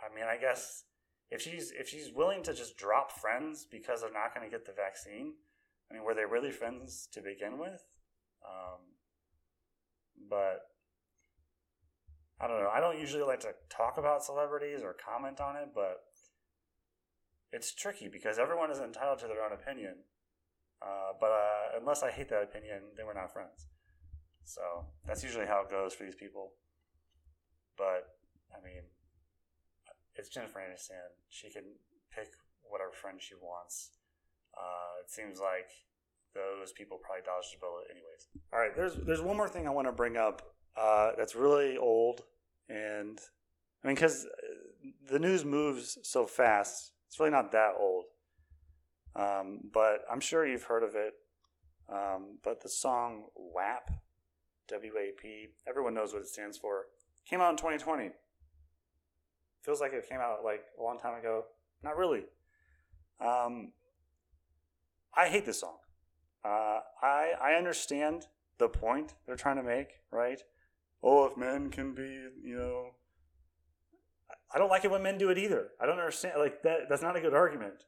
[0.00, 0.84] I mean, I guess
[1.30, 4.66] if she's if she's willing to just drop friends because they're not going to get
[4.66, 5.34] the vaccine,
[5.90, 7.84] I mean, were they really friends to begin with?
[8.46, 8.80] Um,
[10.30, 10.60] but
[12.40, 12.70] I don't know.
[12.72, 16.04] I don't usually like to talk about celebrities or comment on it, but
[17.52, 19.94] it's tricky because everyone is entitled to their own opinion.
[20.80, 23.66] Uh, but uh, unless I hate that opinion, then we're not friends.
[24.44, 24.62] So
[25.06, 26.52] that's usually how it goes for these people.
[27.76, 28.06] But
[28.54, 28.82] I mean,
[30.18, 31.14] it's Jennifer Aniston.
[31.30, 31.62] She can
[32.14, 32.28] pick
[32.62, 33.90] whatever friend she wants.
[34.56, 35.70] Uh, it seems like
[36.34, 38.26] those people probably dodged a bullet, anyways.
[38.52, 41.78] All right, there's there's one more thing I want to bring up uh, that's really
[41.78, 42.22] old,
[42.68, 43.18] and
[43.82, 44.26] I mean, because
[45.08, 48.04] the news moves so fast, it's really not that old.
[49.16, 51.14] Um, but I'm sure you've heard of it.
[51.90, 53.90] Um, but the song WAP,
[54.68, 56.86] W A P, everyone knows what it stands for.
[57.28, 58.10] Came out in 2020.
[59.68, 61.44] Feels like it came out like a long time ago.
[61.84, 62.22] Not really.
[63.20, 63.72] Um,
[65.14, 65.76] I hate this song.
[66.42, 70.40] Uh, I I understand the point they're trying to make, right?
[71.02, 72.92] Oh, if men can be, you know,
[74.54, 75.68] I don't like it when men do it either.
[75.78, 76.36] I don't understand.
[76.38, 76.88] Like that.
[76.88, 77.84] That's not a good argument.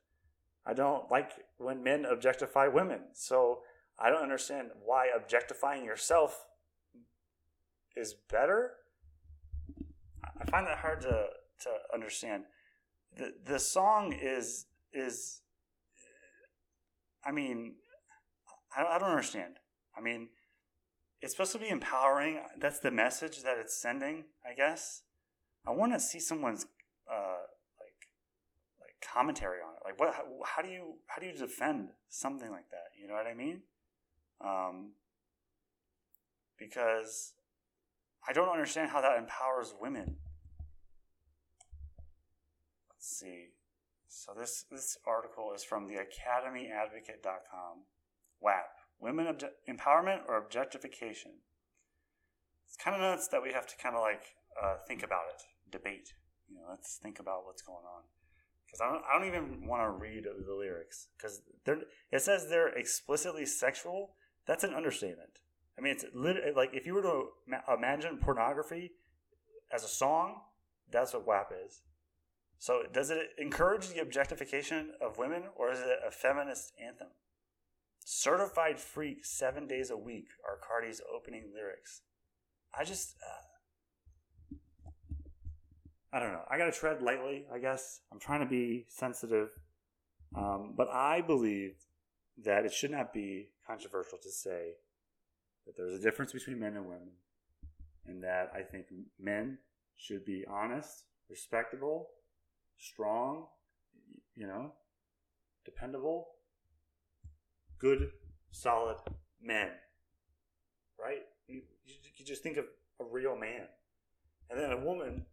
[0.67, 3.05] I don't like when men objectify women.
[3.15, 3.61] So
[3.99, 6.45] I don't understand why objectifying yourself
[7.97, 8.73] is better.
[10.39, 11.29] I find that hard to
[11.63, 12.45] to understand.
[13.17, 15.43] The the song is is
[17.25, 17.77] I mean
[18.77, 19.55] I, I don't understand.
[19.97, 20.29] I mean
[21.21, 22.41] it's supposed to be empowering.
[22.59, 25.03] That's the message that it's sending, I guess.
[25.67, 26.67] I want to see someone's
[27.11, 27.45] uh,
[27.79, 28.09] like
[28.81, 29.81] like commentary on it.
[29.85, 30.15] Like what?
[30.15, 32.99] How, how, do you how do you defend something like that?
[32.99, 33.63] You know what I mean?
[34.43, 34.93] Um,
[36.59, 37.35] because
[38.27, 40.17] I don't understand how that empowers women.
[43.01, 43.47] Let's see.
[44.09, 47.85] So this this article is from the AcademyAdvocate.com.
[48.43, 48.67] WAP
[49.01, 51.33] women obje- empowerment or objectification.
[52.67, 54.23] It's kind of nuts that we have to kind of like
[54.63, 56.13] uh, think about it, debate.
[56.47, 58.03] You know, let's think about what's going on.
[58.67, 61.41] Because I don't, I don't even want to read the lyrics because
[62.13, 64.11] it says they're explicitly sexual.
[64.47, 65.39] That's an understatement.
[65.79, 67.29] I mean, it's lit- like if you were to
[67.73, 68.93] imagine pornography
[69.73, 70.43] as a song,
[70.93, 71.81] that's what WAP is.
[72.61, 77.09] So, does it encourage the objectification of women, or is it a feminist anthem?
[78.05, 82.03] Certified freak seven days a week are Cardi's opening lyrics.
[82.79, 84.57] I just, uh,
[86.13, 86.45] I don't know.
[86.51, 88.03] I gotta tread lightly, I guess.
[88.13, 89.49] I'm trying to be sensitive.
[90.37, 91.77] Um, but I believe
[92.45, 94.73] that it should not be controversial to say
[95.65, 97.13] that there's a difference between men and women,
[98.07, 99.57] and that I think men
[99.97, 102.11] should be honest, respectable,
[102.81, 103.47] strong,
[104.35, 104.73] you know,
[105.65, 106.29] dependable,
[107.79, 108.11] good,
[108.51, 108.97] solid
[109.43, 109.69] men.
[110.99, 111.23] Right?
[111.47, 112.65] You, you just think of
[113.01, 113.67] a real man.
[114.51, 115.25] And then a woman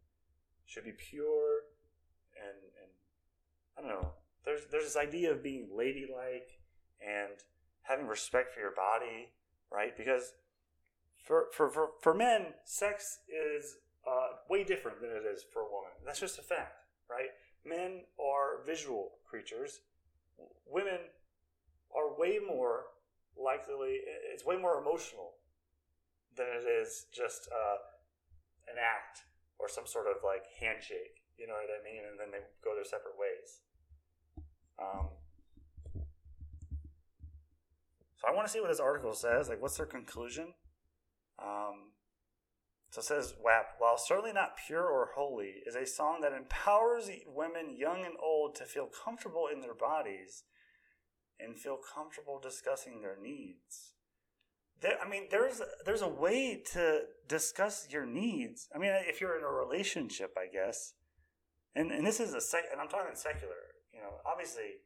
[0.66, 1.62] should be pure
[2.38, 2.92] and, and
[3.78, 4.10] I don't know.
[4.46, 6.60] There's there's this idea of being ladylike
[7.02, 7.34] and
[7.82, 9.30] having respect for your body,
[9.72, 9.96] right?
[9.98, 10.34] Because
[11.26, 13.76] for for for, for men, sex is
[14.08, 15.92] uh, way different than it is for a woman.
[16.06, 17.30] That's just a fact, right?
[17.65, 19.82] Men are visual creatures.
[20.65, 21.00] Women
[21.96, 22.86] are way more
[23.36, 24.00] likely.
[24.34, 25.34] It's way more emotional
[26.36, 27.78] than it is just uh,
[28.72, 29.24] an act
[29.60, 31.24] or some sort of like handshake.
[31.38, 32.04] You know what I mean?
[32.10, 33.62] And then they go their separate ways.
[34.80, 35.10] Um,
[38.17, 39.50] so I want to see what this article says.
[39.50, 40.54] Like, what's their conclusion?
[41.39, 41.93] Um,
[42.98, 47.12] so it says WAP, while certainly not pure or holy, is a song that empowers
[47.28, 50.46] women, young and old, to feel comfortable in their bodies
[51.40, 53.94] and feel comfortable discussing their needs.
[54.82, 58.68] There, I mean, there's there's a way to discuss your needs.
[58.74, 60.94] I mean, if you're in a relationship, I guess,
[61.76, 63.78] and and this is a sec, and I'm talking secular.
[63.94, 64.82] You know, obviously,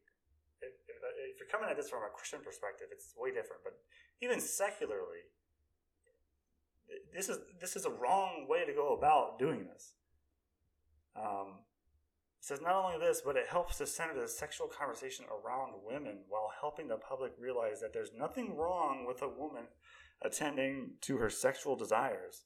[0.60, 3.63] if, if you're coming at this from a Christian perspective, it's way different.
[3.63, 3.80] But
[4.21, 5.32] even secularly,
[7.13, 9.93] this is this is a wrong way to go about doing this.
[11.15, 11.60] Um,
[12.39, 16.19] it says not only this, but it helps to center the sexual conversation around women
[16.27, 19.65] while helping the public realize that there's nothing wrong with a woman
[20.23, 22.45] attending to her sexual desires.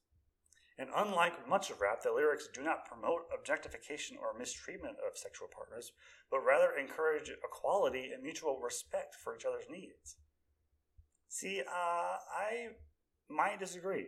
[0.78, 5.48] And unlike much of rap, the lyrics do not promote objectification or mistreatment of sexual
[5.48, 5.94] partners,
[6.30, 10.18] but rather encourage equality and mutual respect for each other's needs.
[11.30, 12.68] See, uh, I
[13.30, 14.08] might disagree.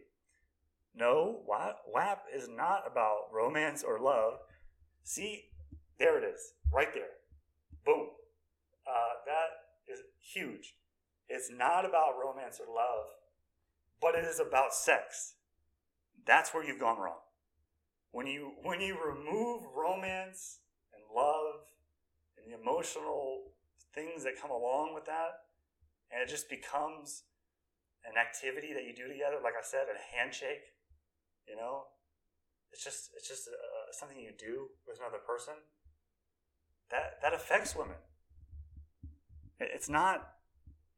[0.96, 4.40] No, what WAP is not about romance or love.
[5.04, 5.46] See,
[6.00, 7.18] there it is, right there.
[7.86, 8.08] Boom.
[8.88, 10.02] Uh, that is
[10.34, 10.76] huge.
[11.30, 13.06] It's not about romance or love,
[14.02, 15.36] but it is about sex.
[16.26, 17.20] That's where you've gone wrong.
[18.12, 20.60] When you when you remove romance
[20.94, 21.62] and love
[22.38, 23.52] and the emotional
[23.94, 25.44] things that come along with that,
[26.12, 27.24] and it just becomes
[28.06, 30.72] an activity that you do together, like I said, a handshake,
[31.48, 31.86] you know,
[32.72, 35.56] it's just it's just uh, something you do with another person.
[36.92, 37.98] That that affects women.
[39.60, 40.34] It's not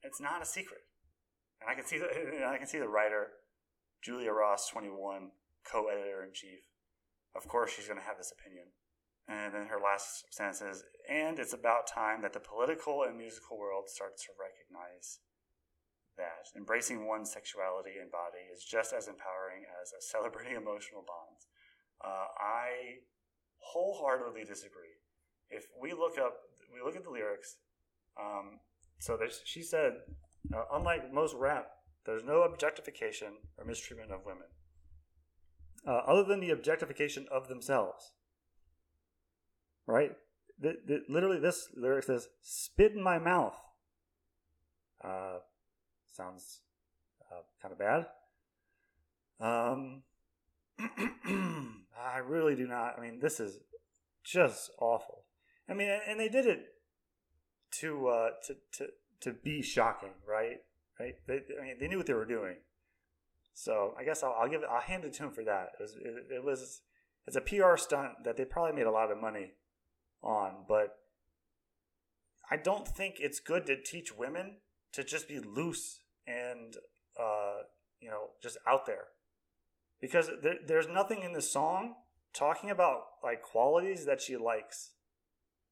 [0.04, 0.82] it's not a secret,
[1.62, 3.28] and I can see the I can see the writer,
[4.04, 5.32] Julia Ross, twenty one,
[5.64, 6.60] co-editor in chief.
[7.36, 8.66] Of course, she's going to have this opinion.
[9.30, 13.60] And then her last sentence is, and it's about time that the political and musical
[13.60, 15.20] world starts to recognize
[16.20, 21.48] that embracing one's sexuality and body is just as empowering as celebrating emotional bonds.
[22.04, 23.00] Uh, I
[23.60, 25.00] wholeheartedly disagree.
[25.50, 26.36] If we look up,
[26.72, 27.58] we look at the lyrics.
[28.20, 28.60] Um,
[29.00, 29.94] so she said,
[30.54, 31.68] uh, unlike most rap,
[32.06, 34.48] there's no objectification or mistreatment of women,
[35.88, 38.12] uh, other than the objectification of themselves.
[39.86, 40.12] Right?
[40.60, 43.56] The, the, literally, this lyric says, "Spit in my mouth."
[45.04, 45.40] Uh,
[46.20, 46.60] sounds
[47.32, 48.06] uh, kind of bad.
[49.40, 50.04] Um,
[51.98, 52.96] I really do not.
[52.98, 53.60] I mean, this is
[54.24, 55.24] just awful.
[55.70, 56.66] I mean, and they did it
[57.80, 58.88] to uh, to to
[59.22, 60.58] to be shocking, right?
[61.00, 61.16] Right?
[61.28, 62.56] They, I mean, they knew what they were doing.
[63.54, 64.68] So I guess I'll, I'll give it.
[64.70, 65.70] I'll hand it to him for that.
[65.80, 66.82] It was, it, it was
[67.28, 69.52] it's a PR stunt that they probably made a lot of money
[70.22, 70.98] on, but
[72.52, 74.58] I don't think it's good to teach women
[74.94, 75.99] to just be loose
[76.30, 76.76] and
[77.20, 77.64] uh,
[78.00, 79.08] you know just out there.
[80.00, 81.96] Because there, there's nothing in the song
[82.34, 84.92] talking about like qualities that she likes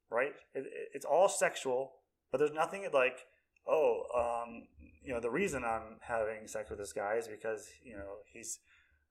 [0.09, 0.31] right?
[0.53, 1.91] It, it's all sexual
[2.31, 3.19] but there's nothing like
[3.67, 4.67] oh um,
[5.03, 8.59] you know the reason i'm having sex with this guy is because you know he's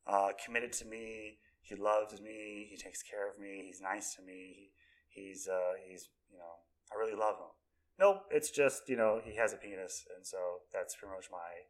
[0.06, 4.22] uh, committed to me he loves me he takes care of me he's nice to
[4.22, 4.70] me
[5.08, 6.54] he's uh, he's you know
[6.92, 7.50] i really love him
[7.98, 10.36] nope it's just you know he has a penis and so
[10.72, 11.66] that's pretty much my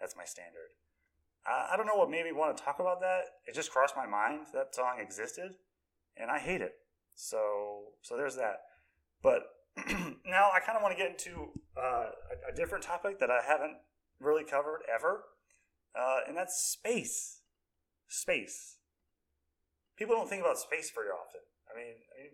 [0.00, 0.70] that's my standard
[1.46, 3.22] I, I don't know what made me want to talk about that.
[3.46, 5.54] It just crossed my mind that song existed,
[6.16, 6.74] and I hate it.
[7.14, 8.60] So so there's that.
[9.22, 9.42] But
[10.26, 13.40] now I kind of want to get into uh, a, a, different topic that I
[13.46, 13.76] haven't
[14.20, 15.24] really covered ever,
[15.98, 17.40] uh, and that's space.
[18.08, 18.78] Space.
[19.96, 21.40] People don't think about space very often.
[21.70, 22.32] I mean, I mean,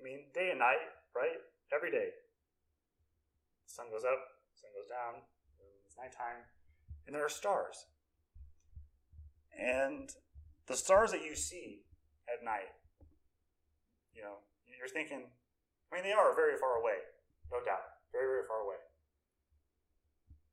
[0.00, 0.82] I mean, day and night,
[1.14, 1.38] right?
[1.74, 2.10] Every day.
[3.66, 4.20] The sun goes up,
[4.54, 5.22] sun goes down,
[5.86, 6.44] it's nighttime,
[7.06, 7.86] and there are stars.
[9.52, 10.08] And
[10.66, 11.82] the stars that you see
[12.28, 12.70] at night,
[14.14, 14.44] you know,
[14.78, 15.26] you're thinking,
[15.90, 17.02] I mean, they are very far away,
[17.50, 18.78] no doubt, very, very far away.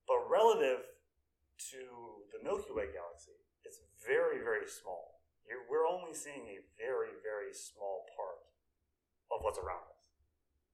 [0.09, 0.81] But relative
[1.71, 1.81] to
[2.33, 5.21] the Milky Way galaxy, it's very, very small.
[5.45, 8.41] You're, we're only seeing a very, very small part
[9.29, 9.94] of what's around us.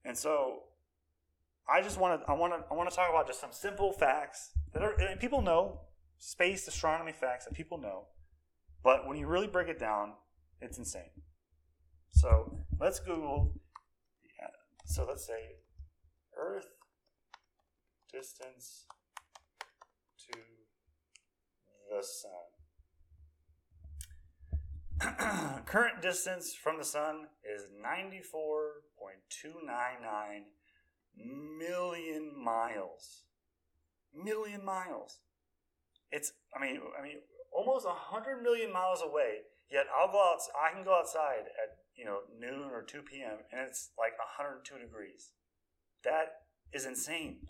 [0.04, 0.64] And so
[1.68, 3.92] I just want to I want to I want to talk about just some simple
[3.92, 5.80] facts that are people know
[6.18, 8.06] space astronomy facts that people know,
[8.82, 10.12] but when you really break it down,
[10.60, 11.10] it's insane.
[12.10, 13.54] So let's Google.
[14.84, 15.56] So let's say
[16.36, 16.66] Earth
[18.12, 18.86] distance
[20.30, 20.38] to
[21.90, 22.51] the sun.
[25.66, 30.44] Current distance from the sun is 94.299
[31.58, 33.24] million miles.
[34.14, 35.18] Million miles.
[36.10, 37.18] It's I mean I mean
[37.52, 39.40] almost 100 million miles away,
[39.70, 43.38] yet I'll go out I can go outside at, you know, noon or 2 p.m.
[43.50, 45.32] and it's like 102 degrees.
[46.04, 47.48] That is insane.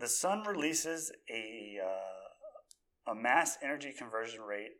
[0.00, 4.72] The sun releases a uh, a mass energy conversion rate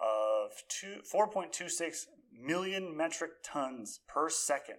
[0.00, 4.78] of two, 4.26 million metric tons per second,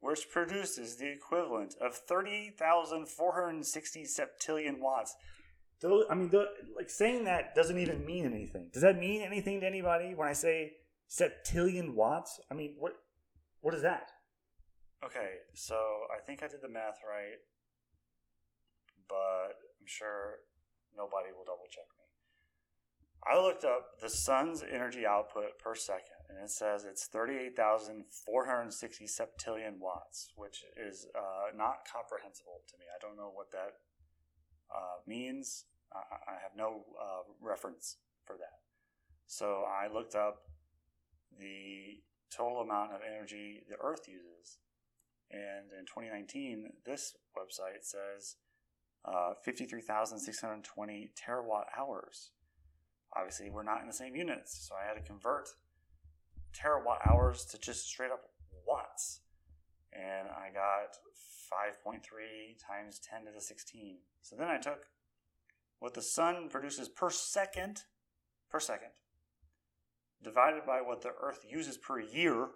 [0.00, 5.14] which produces the equivalent of 30,460 septillion watts.
[5.80, 8.70] Those, I mean, the, like saying that doesn't even mean anything.
[8.72, 10.76] Does that mean anything to anybody when I say
[11.10, 12.40] septillion watts?
[12.50, 12.94] I mean, what
[13.60, 14.12] what is that?
[15.04, 15.76] Okay, so
[16.16, 17.36] I think I did the math right,
[19.08, 20.40] but I'm sure
[20.96, 22.04] nobody will double check me.
[23.26, 29.80] I looked up the sun's energy output per second, and it says it's 38,460 septillion
[29.80, 32.84] watts, which is uh, not comprehensible to me.
[32.94, 33.80] I don't know what that
[34.70, 35.64] uh, means.
[35.92, 37.96] I, I, have no uh, reference
[38.26, 38.60] for that.
[39.26, 40.42] So I looked up
[41.38, 44.58] the total amount of energy the Earth uses.
[45.30, 48.36] And in 2019, this website says
[49.04, 52.30] uh, 53,620 terawatt hours
[53.16, 55.48] obviously we're not in the same units, so I had to convert
[56.54, 58.22] terawatt hours to just straight up
[58.66, 59.20] watts.
[59.92, 60.96] And I got
[61.86, 62.00] 5.3
[62.66, 63.98] times 10 to the 16.
[64.22, 64.86] So then I took
[65.78, 67.82] what the sun produces per second,
[68.50, 68.90] per second,
[70.22, 72.48] divided by what the earth uses per year.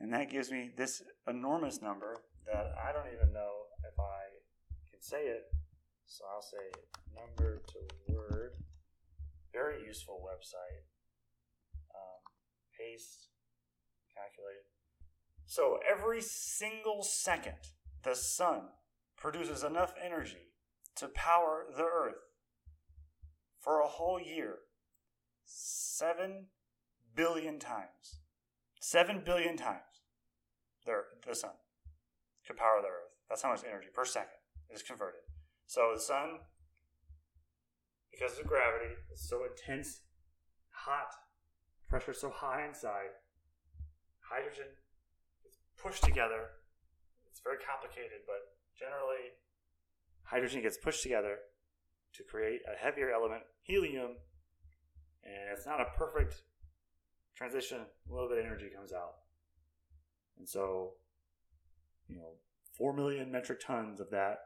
[0.00, 2.16] And that gives me this enormous number
[2.46, 3.50] that I don't even know
[5.06, 5.44] say it.
[6.06, 6.82] So I'll say
[7.14, 8.52] number to word
[9.52, 10.84] very useful website.
[11.94, 12.20] Um,
[12.78, 13.28] paste,
[14.12, 14.66] calculate.
[15.46, 17.54] So every single second,
[18.02, 18.68] the sun
[19.16, 20.52] produces enough energy
[20.96, 22.20] to power the earth
[23.60, 24.56] for a whole year.
[25.44, 26.46] Seven
[27.14, 28.20] billion times.
[28.80, 30.02] Seven billion times
[30.84, 31.50] the, the sun
[32.46, 33.12] could power the earth.
[33.28, 34.35] That's how much energy per second
[34.70, 35.20] is converted.
[35.66, 36.40] So the sun
[38.16, 40.00] because of gravity, is so intense,
[40.70, 41.12] hot,
[41.88, 43.12] pressure so high inside,
[44.20, 44.72] hydrogen
[45.46, 46.48] is pushed together.
[47.30, 49.36] It's very complicated, but generally,
[50.22, 51.38] hydrogen gets pushed together
[52.14, 54.16] to create a heavier element, helium,
[55.24, 56.42] and it's not a perfect
[57.34, 57.80] transition.
[58.08, 59.16] A little bit of energy comes out.
[60.38, 60.92] And so,
[62.08, 62.32] you know,
[62.78, 64.38] 4 million metric tons of that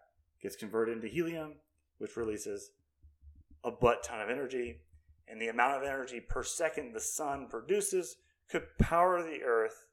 [0.43, 1.55] gets converted into helium,
[1.99, 2.71] which releases
[3.65, 4.81] a butt ton of energy,
[5.29, 8.17] and the amount of energy per second the sun produces
[8.49, 9.87] could power the earth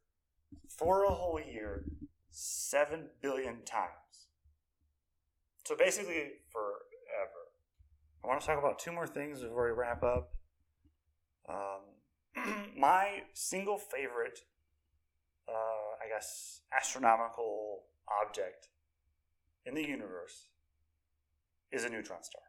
[0.68, 1.84] for a whole year
[2.30, 3.92] 7 billion times.
[5.66, 7.52] So basically, forever.
[8.24, 10.32] I want to talk about two more things before we wrap up.
[11.50, 12.46] Um,
[12.78, 14.40] my single favorite,
[15.48, 17.84] uh, I guess, astronomical
[18.24, 18.70] object
[19.68, 20.48] in the universe
[21.72, 22.42] is a neutron star.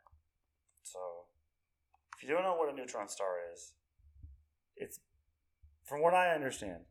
[0.85, 0.99] So,
[2.17, 3.73] if you don't know what a neutron star is,
[4.77, 5.01] it's
[5.85, 6.87] from what I understand,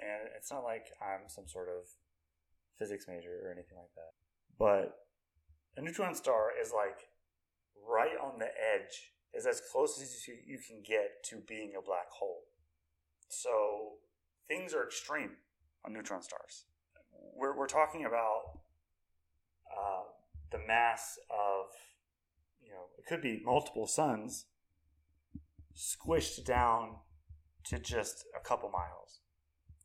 [0.00, 1.88] and it's not like I'm some sort of
[2.78, 4.12] physics major or anything like that,
[4.58, 4.94] but
[5.76, 7.08] a neutron star is like
[7.88, 12.10] right on the edge, is as close as you, can get to being a black
[12.10, 12.42] hole.
[13.28, 13.94] So
[14.48, 15.30] things are extreme
[15.84, 16.66] on neutron stars.
[17.34, 18.60] We're, we're talking about
[19.70, 20.04] uh,
[20.50, 21.66] the mass of
[22.62, 24.46] you know, it could be multiple suns
[25.76, 26.96] squished down
[27.64, 29.20] to just a couple miles.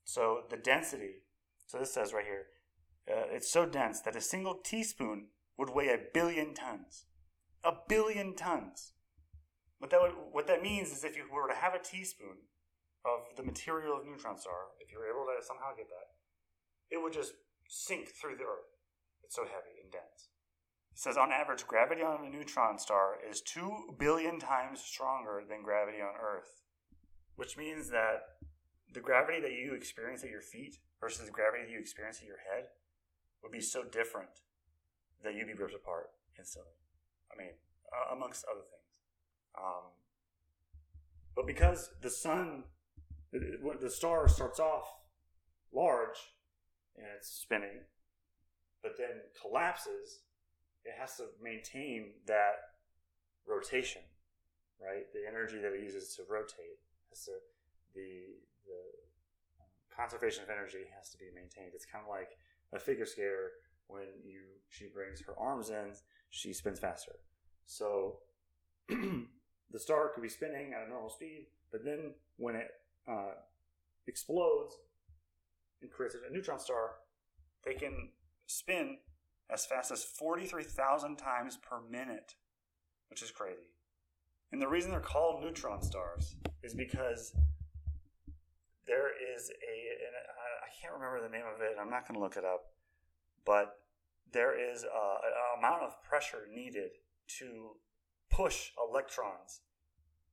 [0.03, 1.23] So the density,
[1.67, 2.47] so this says right here,
[3.09, 5.27] uh, it's so dense that a single teaspoon
[5.57, 7.05] would weigh a billion tons.
[7.63, 8.93] A billion tons.
[9.80, 12.38] What that would, what that means is if you were to have a teaspoon
[13.05, 16.15] of the material of neutron star, if you were able to somehow get that,
[16.91, 17.34] it would just
[17.67, 18.78] sink through the earth.
[19.30, 20.30] It's so heavy and dense.
[20.91, 25.61] It says on average, gravity on a neutron star is two billion times stronger than
[25.61, 26.63] gravity on Earth,
[27.36, 28.41] which means that
[28.91, 32.27] the gravity that you experience at your feet versus the gravity that you experience at
[32.27, 32.69] your head
[33.43, 34.41] would be so different
[35.23, 36.73] that you'd be ripped apart instantly.
[37.32, 37.53] I mean,
[37.93, 38.99] uh, amongst other things.
[39.55, 39.91] Um,
[41.36, 42.63] but because the sun,
[43.32, 44.88] the, the star starts off
[45.71, 46.17] large
[46.97, 47.82] and it's spinning,
[48.82, 50.23] but then collapses,
[50.86, 52.80] it has to maintain that
[53.47, 54.01] rotation,
[54.82, 55.11] right?
[55.13, 57.32] The energy that it uses to rotate has to
[57.95, 58.82] the the
[59.95, 61.71] conservation of energy has to be maintained.
[61.73, 62.38] It's kind of like
[62.71, 63.51] a figure skater
[63.88, 65.91] when you she brings her arms in,
[66.30, 67.15] she spins faster.
[67.65, 68.19] So
[68.88, 72.69] the star could be spinning at a normal speed, but then when it
[73.09, 73.34] uh,
[74.07, 74.75] explodes
[75.82, 76.91] and creates a neutron star,
[77.65, 78.09] they can
[78.50, 78.97] spin
[79.50, 82.34] as fast as 43,000 times per minute,
[83.10, 83.70] which is crazy.
[84.52, 87.34] And the reason they're called neutron stars is because
[88.88, 89.80] there is a,
[90.66, 92.74] I can't remember the name of it, I'm not going to look it up,
[93.45, 93.78] but
[94.32, 96.89] there is a, an amount of pressure needed
[97.39, 97.76] to
[98.32, 99.62] push electrons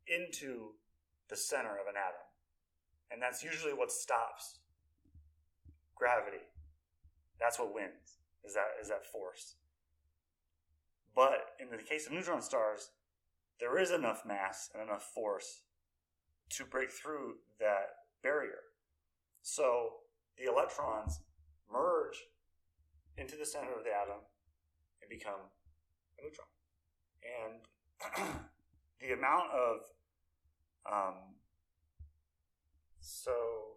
[0.07, 0.73] into
[1.29, 2.25] the center of an atom.
[3.11, 4.59] And that's usually what stops
[5.95, 6.45] gravity.
[7.41, 9.57] That's what wins, is that, is that force.
[11.15, 12.91] But in the case of neutron stars,
[13.59, 15.63] there is enough mass and enough force
[16.51, 17.89] to break through that
[18.23, 18.61] barrier.
[19.43, 19.91] So
[20.37, 21.21] the electrons
[21.73, 22.17] merge
[23.17, 24.21] into the center of the atom
[25.01, 25.41] and become
[26.19, 26.49] a neutron.
[27.43, 28.35] And
[29.01, 29.79] the amount of
[30.91, 31.15] um,
[33.01, 33.76] so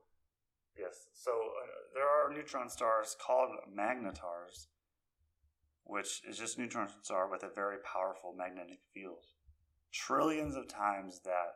[0.79, 4.67] yes, so uh, there are neutron stars called magnetars,
[5.83, 9.25] which is just neutron star with a very powerful magnetic field,
[9.91, 11.55] trillions of times that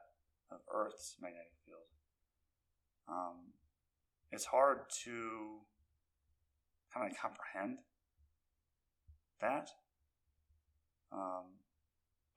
[0.51, 1.88] of Earth's magnetic field.
[3.07, 3.53] Um,
[4.32, 5.59] it's hard to
[6.93, 7.80] kind of comprehend
[9.41, 9.69] that.
[11.11, 11.62] Um,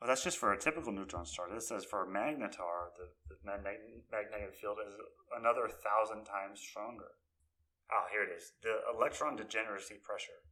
[0.00, 1.46] but that's just for a typical neutron star.
[1.52, 4.94] This says for a magnetar, the, the magnetic field is
[5.38, 7.16] another thousand times stronger.
[7.90, 8.52] Oh, here it is.
[8.62, 10.44] The electron degeneracy pressure.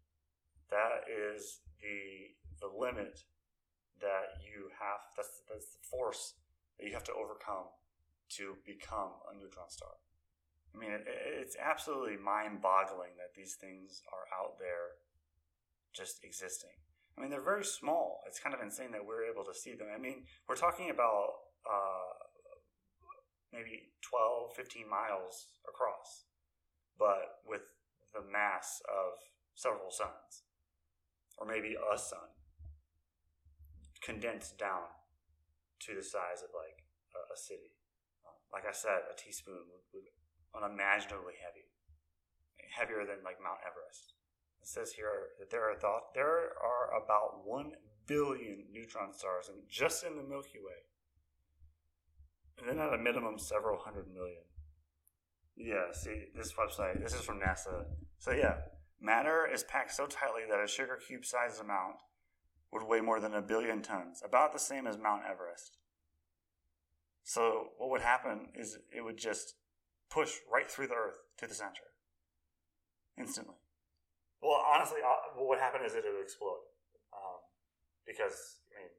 [0.70, 3.20] That is the the limit
[4.00, 5.02] that you have.
[5.16, 6.34] That's that's the force
[6.78, 7.68] that you have to overcome
[8.38, 10.00] to become a neutron star.
[10.74, 14.98] I mean, it, it's absolutely mind boggling that these things are out there
[15.92, 16.74] just existing.
[17.16, 18.20] I mean, they're very small.
[18.26, 19.86] It's kind of insane that we're able to see them.
[19.94, 21.30] I mean, we're talking about
[21.62, 22.14] uh,
[23.52, 26.26] maybe 12, 15 miles across,
[26.98, 27.62] but with
[28.12, 29.14] the mass of
[29.54, 30.42] several suns,
[31.38, 32.34] or maybe a sun,
[34.02, 34.90] condensed down
[35.80, 36.82] to the size of like
[37.14, 37.78] a, a city.
[38.52, 40.10] like I said, a teaspoon would, would
[40.54, 41.70] unimaginably heavy,
[42.74, 44.14] heavier than like Mount Everest.
[44.64, 47.72] It says here that there are thought there are about one
[48.06, 50.88] billion neutron stars in, just in the Milky Way,
[52.58, 54.40] and then at a minimum several hundred million.
[55.54, 57.02] Yeah, see this website.
[57.02, 57.84] This is from NASA.
[58.18, 58.54] So yeah,
[58.98, 61.96] matter is packed so tightly that a sugar cube sized amount
[62.72, 65.76] would weigh more than a billion tons, about the same as Mount Everest.
[67.22, 69.56] So what would happen is it would just
[70.08, 71.92] push right through the Earth to the center
[73.18, 73.56] instantly.
[74.44, 76.60] Well, honestly, uh, what happened is it would explode
[77.16, 77.40] um,
[78.06, 78.90] because I mean,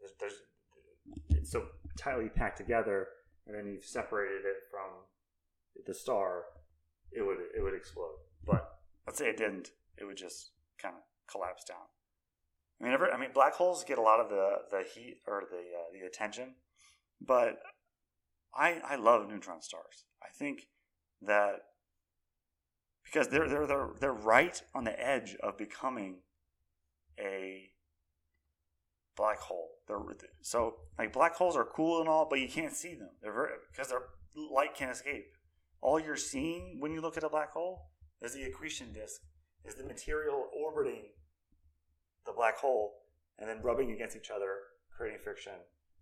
[0.00, 1.66] there's, there's it's so
[1.98, 3.08] tightly packed together,
[3.46, 5.04] and then you've separated it from
[5.86, 6.44] the star.
[7.12, 8.16] It would it would explode.
[8.46, 9.72] But let's say it didn't.
[9.98, 11.84] It would just kind of collapse down.
[12.80, 15.44] I mean, ever, I mean, black holes get a lot of the, the heat or
[15.50, 16.54] the uh, the attention,
[17.20, 17.58] but
[18.54, 20.06] I I love neutron stars.
[20.22, 20.68] I think
[21.20, 21.60] that
[23.06, 26.18] because they're they're they're they're right on the edge of becoming
[27.18, 27.70] a
[29.16, 29.70] black hole.
[29.88, 29.98] They're
[30.42, 33.10] so like black holes are cool and all, but you can't see them.
[33.22, 34.02] They're very because their
[34.34, 35.26] light can't escape.
[35.80, 37.90] All you're seeing when you look at a black hole
[38.20, 39.20] is the accretion disk,
[39.64, 41.04] is the material orbiting
[42.24, 42.94] the black hole
[43.38, 44.56] and then rubbing against each other,
[44.96, 45.52] creating friction,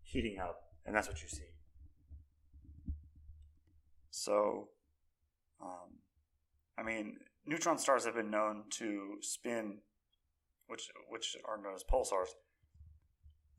[0.03, 1.45] heating up, and that's what you see.
[4.11, 4.69] So,
[5.61, 5.99] um,
[6.79, 9.79] I mean, neutron stars have been known to spin,
[10.67, 12.35] which which are known as pulsars.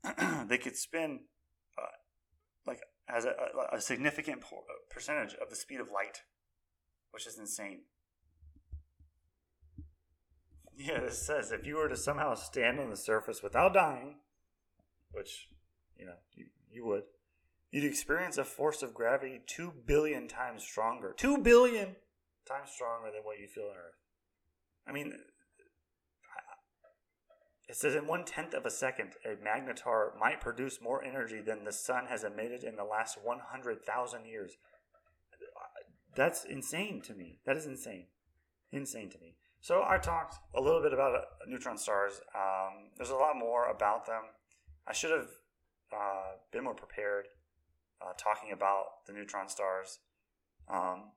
[0.48, 1.20] they could spin
[1.78, 1.86] uh,
[2.66, 3.34] like as a,
[3.72, 4.42] a, significant
[4.90, 6.22] percentage of the speed of light,
[7.12, 7.82] which is insane.
[10.76, 14.16] Yeah, it says if you were to somehow stand on the surface without dying,
[15.10, 15.48] which
[15.96, 17.04] you know you, you would,
[17.70, 21.14] you'd experience a force of gravity two billion times stronger.
[21.16, 21.96] Two billion
[22.46, 23.98] times stronger than what you feel on Earth.
[24.86, 25.12] I mean,
[27.68, 31.64] it says in one tenth of a second, a magnetar might produce more energy than
[31.64, 34.56] the sun has emitted in the last 100,000 years.
[36.14, 37.40] That's insane to me.
[37.44, 38.06] That is insane.
[38.70, 39.36] Insane to me.
[39.60, 42.20] So I talked a little bit about uh, neutron stars.
[42.34, 44.22] Um, there's a lot more about them.
[44.86, 45.28] I should have
[45.92, 47.26] uh, been more prepared
[48.00, 49.98] uh, talking about the neutron stars
[50.68, 51.10] um,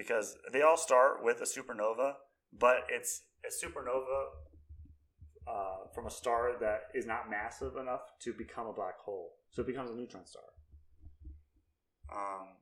[0.00, 2.14] because they all start with a supernova,
[2.58, 4.32] but it's a supernova
[5.46, 9.32] uh, from a star that is not massive enough to become a black hole.
[9.50, 10.48] So it becomes a neutron star.
[12.08, 12.56] Um,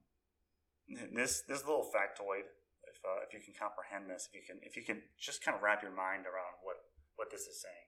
[1.14, 2.50] this this little factoid,
[2.90, 5.56] if uh, if you can comprehend this, if you can if you can just kind
[5.56, 6.76] of wrap your mind around what
[7.14, 7.86] what this is saying.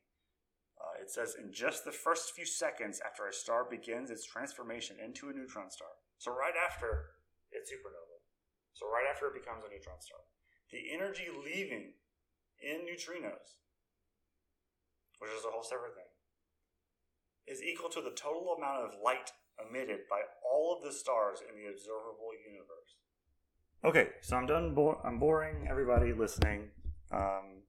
[0.78, 4.96] Uh, it says in just the first few seconds after a star begins its transformation
[5.04, 5.90] into a neutron star.
[6.18, 7.18] So right after
[7.50, 8.09] it's supernova.
[8.74, 10.20] So right after it becomes a neutron star,
[10.72, 11.94] the energy leaving
[12.62, 13.60] in neutrinos
[15.20, 16.10] which is a whole separate thing,
[17.46, 21.54] is equal to the total amount of light emitted by all of the stars in
[21.54, 22.96] the observable universe.
[23.84, 24.74] Okay, so I'm done.
[24.74, 26.70] Bo- I'm boring everybody listening.
[27.12, 27.62] Um,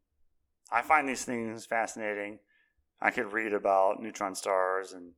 [0.72, 2.40] I find these things fascinating.
[3.02, 5.14] I could read about neutron stars and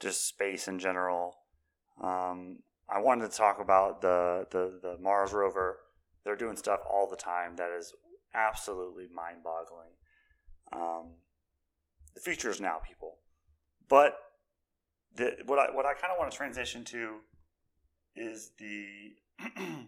[0.00, 1.36] just space in general.
[2.02, 2.58] Um,
[2.90, 5.78] I wanted to talk about the, the, the Mars rover.
[6.24, 7.92] They're doing stuff all the time that is
[8.34, 9.90] absolutely mind boggling.
[10.72, 11.16] Um,
[12.14, 13.18] the future is now, people.
[13.88, 14.16] But
[15.14, 17.16] the, what I what I kind of want to transition to
[18.14, 18.86] is the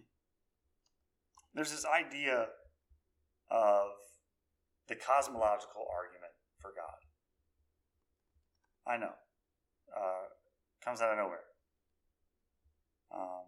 [1.53, 2.47] there's this idea
[3.49, 3.87] of
[4.87, 6.97] the cosmological argument for God.
[8.87, 9.13] I know,
[9.95, 10.27] uh,
[10.83, 11.50] comes out of nowhere.
[13.13, 13.45] Um,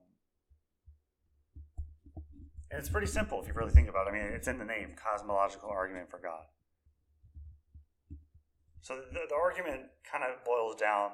[2.72, 4.11] and it's pretty simple if you really think about it.
[4.11, 6.45] I mean, it's in the name, cosmological argument for God.
[8.82, 11.11] So the, the argument kind of boils down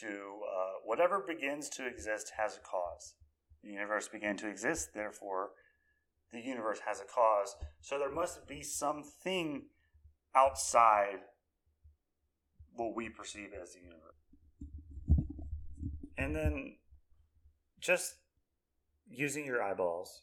[0.00, 3.14] to uh, whatever begins to exist has a cause.
[3.62, 5.50] The universe began to exist, therefore,
[6.32, 7.56] the universe has a cause.
[7.80, 9.66] So there must be something
[10.34, 11.20] outside
[12.74, 14.02] what we perceive as the universe.
[16.18, 16.76] And then
[17.80, 18.16] just
[19.08, 20.22] using your eyeballs,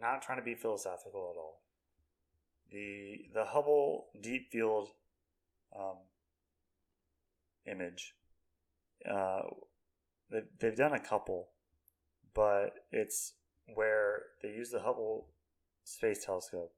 [0.00, 1.62] not trying to be philosophical at all.
[2.70, 4.88] The the Hubble Deep Field
[5.78, 5.98] um,
[7.66, 8.14] image.
[9.08, 9.42] Uh,
[10.30, 11.48] they've, they've done a couple,
[12.34, 13.34] but it's
[13.74, 15.28] where they use the Hubble
[15.84, 16.72] Space Telescope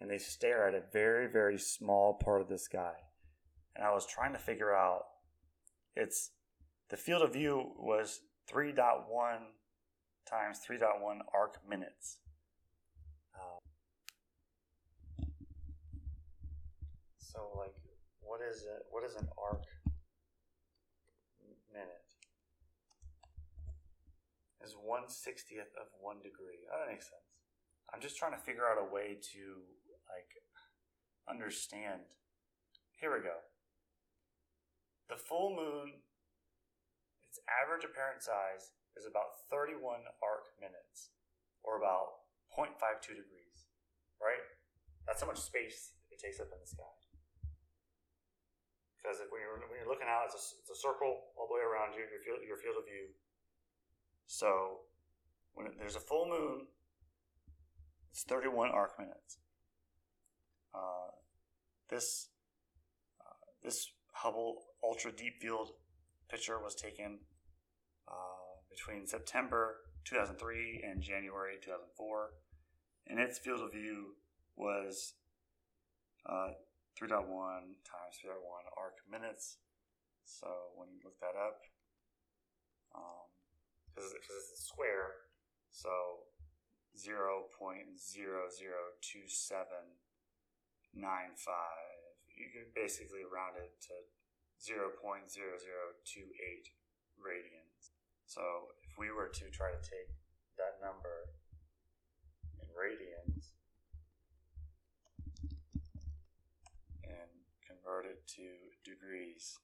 [0.00, 2.94] and they stare at a very, very small part of the sky.
[3.76, 5.04] And I was trying to figure out
[5.94, 6.30] it's
[6.88, 8.20] the field of view was
[8.52, 9.04] 3.1
[10.28, 12.18] times 3.1 arc minutes.
[13.34, 15.26] Um,
[17.18, 17.74] so, like,
[18.20, 18.86] what is it?
[18.90, 19.64] What is an arc?
[21.72, 22.10] minute
[24.62, 26.66] is one sixtieth of one degree.
[26.68, 27.30] Oh, that makes sense.
[27.92, 29.42] I'm just trying to figure out a way to
[30.10, 30.30] like
[31.28, 32.18] understand.
[33.00, 33.40] Here we go.
[35.08, 36.04] The full moon,
[37.30, 41.14] its average apparent size is about 31 arc minutes,
[41.62, 42.74] or about 0.52
[43.14, 43.70] degrees,
[44.18, 44.42] right?
[45.06, 46.90] That's how much space it takes up in the sky.
[48.98, 51.54] Because if, when, you're, when you're looking out, it's a, it's a circle all the
[51.54, 53.14] way around you, your field, your field of view.
[54.26, 54.90] So
[55.54, 56.66] when it, there's a full moon,
[58.10, 59.38] it's 31 arc minutes.
[60.74, 61.14] Uh,
[61.88, 62.28] this
[63.22, 65.70] uh, this Hubble Ultra Deep Field
[66.30, 67.18] picture was taken
[68.08, 72.30] uh, between September 2003 and January 2004,
[73.08, 74.14] and its field of view
[74.56, 75.14] was
[76.26, 76.54] uh,
[76.94, 77.26] 3.1
[77.82, 78.38] times 3.1
[78.78, 79.58] arc minutes.
[80.24, 81.66] So when you look that up,
[83.90, 85.26] because um, it's a square,
[85.70, 85.90] so
[86.96, 87.90] 0.002795.
[92.36, 93.94] You can basically round it to
[94.60, 94.92] 0.0028
[97.18, 97.90] radians.
[98.26, 98.42] So
[98.84, 100.12] if we were to try to take
[100.56, 101.32] that number
[102.60, 103.50] in radians
[107.02, 107.30] and
[107.66, 108.44] convert it to
[108.84, 109.58] degrees,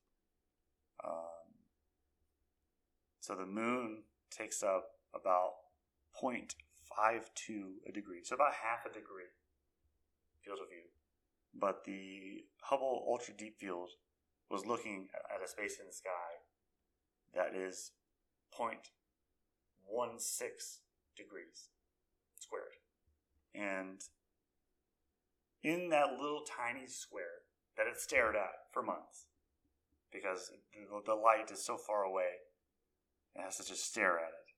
[1.04, 1.46] um,
[3.20, 5.52] so the moon takes up about
[6.22, 6.48] 0.52
[7.86, 9.30] a degree, so about half a degree
[10.42, 10.88] field of view.
[11.54, 13.90] But the Hubble Ultra Deep Field
[14.50, 16.42] was looking at a space in the sky
[17.34, 17.92] that is
[18.58, 20.80] 0.16
[21.16, 21.70] degrees
[22.38, 22.76] squared.
[23.54, 24.00] And
[25.62, 27.42] in that little tiny square
[27.76, 29.26] that it stared at for months,
[30.12, 30.52] because
[31.04, 32.40] the light is so far away,
[33.34, 34.54] it has to just stare at it.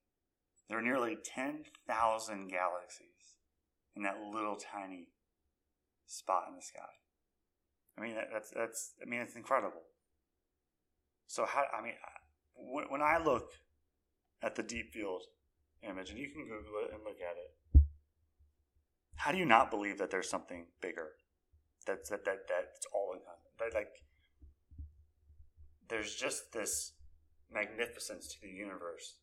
[0.69, 3.37] There are nearly 10,000 galaxies
[3.95, 5.09] in that little tiny
[6.05, 6.99] spot in the sky.
[7.99, 9.81] I mean, that's, that's, I mean, it's incredible.
[11.27, 11.93] So how, I mean,
[12.89, 13.51] when I look
[14.41, 15.23] at the deep field
[15.83, 17.81] image, and you can Google it and look at it,
[19.15, 21.09] how do you not believe that there's something bigger?
[21.85, 23.19] That's that that that's all in
[23.59, 23.89] that like
[25.89, 26.93] there's just this
[27.51, 29.15] magnificence to the universe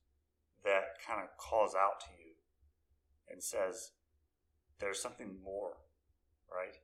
[0.64, 2.32] that kind of calls out to you
[3.30, 3.92] and says
[4.80, 5.76] there's something more,
[6.52, 6.76] right?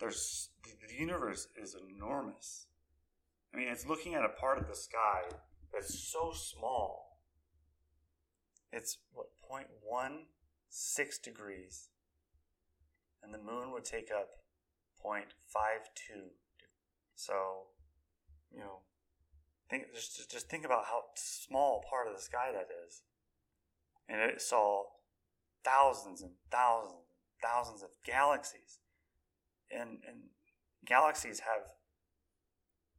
[0.00, 2.66] There's the universe is enormous.
[3.52, 5.22] I mean, it's looking at a part of the sky
[5.72, 7.18] that's so small.
[8.72, 11.88] It's what 0.16 degrees,
[13.22, 14.28] and the moon would take up
[15.04, 15.24] 0.52.
[17.14, 17.34] So,
[18.52, 18.80] you know,
[19.68, 23.02] think just just think about how small part of the sky that is,
[24.08, 24.84] and it saw
[25.64, 28.79] thousands and thousands and thousands of galaxies,
[29.70, 30.22] and and
[30.84, 31.72] galaxies have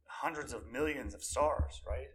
[0.06, 2.08] hundreds of millions of stars, right?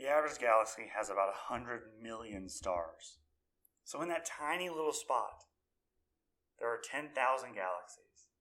[0.00, 3.18] The average galaxy has about 100 million stars.
[3.84, 5.44] So, in that tiny little spot,
[6.58, 7.12] there are 10,000
[7.52, 8.32] galaxies.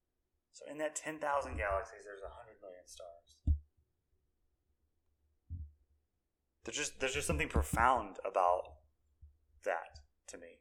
[0.54, 1.20] So, in that 10,000
[1.58, 3.19] galaxies, there's 100 million stars.
[6.70, 8.74] There's just, there's just something profound about
[9.66, 10.60] that to me.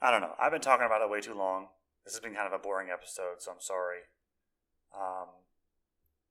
[0.00, 0.32] I don't know.
[0.40, 1.66] I've been talking about it way too long.
[2.06, 3.98] This has been kind of a boring episode, so I'm sorry.
[4.98, 5.26] Um,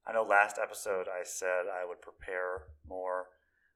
[0.08, 3.28] I know last episode I said I would prepare more,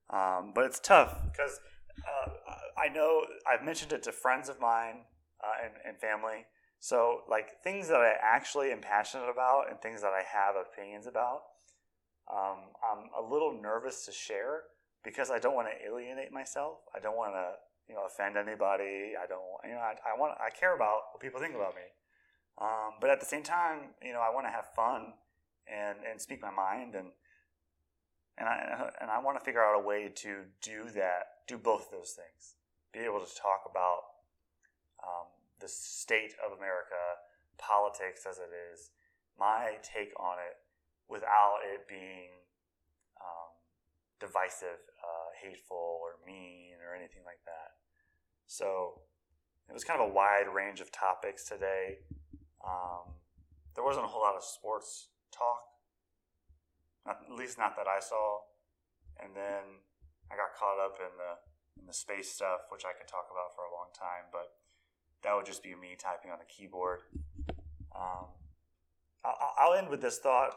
[0.10, 1.60] um, but it's tough because
[2.00, 2.32] uh,
[2.76, 5.02] I know I've mentioned it to friends of mine
[5.44, 6.48] uh, and, and family.
[6.80, 11.06] So, like things that I actually am passionate about and things that I have opinions
[11.06, 11.42] about,
[12.34, 14.64] um, I'm a little nervous to share
[15.04, 16.80] because I don't want to alienate myself.
[16.96, 17.54] I don't want to
[17.88, 19.14] you know offend anybody.
[19.16, 21.88] I don't you know I, I want I care about what people think about me.
[22.62, 25.14] Um, but at the same time, you know I want to have fun
[25.68, 27.10] and and speak my mind and
[28.38, 31.88] and I and I want to figure out a way to do that, do both
[31.88, 32.56] of those things,
[32.94, 34.24] be able to talk about
[35.04, 35.28] um,
[35.60, 37.20] the state of America,
[37.58, 38.92] politics as it is,
[39.38, 40.56] my take on it,
[41.10, 42.32] without it being
[43.20, 43.52] um,
[44.20, 47.80] divisive, uh, hateful, or mean, or anything like that.
[48.48, 49.02] So
[49.70, 52.00] it was kind of a wide range of topics today.
[52.66, 53.14] Um,
[53.76, 55.64] there wasn't a whole lot of sports talk,
[57.06, 58.40] not, at least not that I saw.
[59.22, 59.84] And then
[60.32, 63.56] I got caught up in the in the space stuff, which I could talk about
[63.56, 64.52] for a long time, but
[65.24, 67.02] that would just be me typing on a keyboard.
[67.96, 68.28] Um,
[69.24, 70.52] I'll, I'll, end with this thought,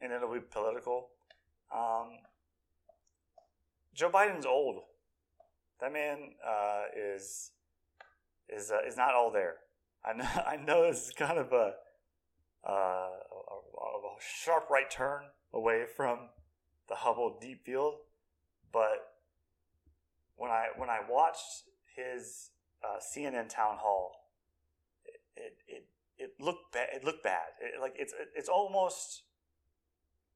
[0.00, 1.10] and it'll be political.
[1.74, 2.18] Um,
[3.96, 4.82] Joe Biden's old.
[5.80, 7.50] That man uh, is
[8.48, 9.56] is uh, is not all there.
[10.04, 11.72] I know, I know this is kind of a,
[12.68, 15.22] uh, a, a sharp right turn
[15.52, 16.28] away from
[16.88, 17.94] the Hubble Deep Field,
[18.70, 19.14] but
[20.36, 21.64] when I when I watched
[21.96, 22.50] his
[22.84, 24.12] uh, CNN town hall,
[25.36, 25.86] it it,
[26.18, 26.88] it, looked bad.
[26.94, 27.48] It looked bad.
[27.60, 29.22] It, like it's it's almost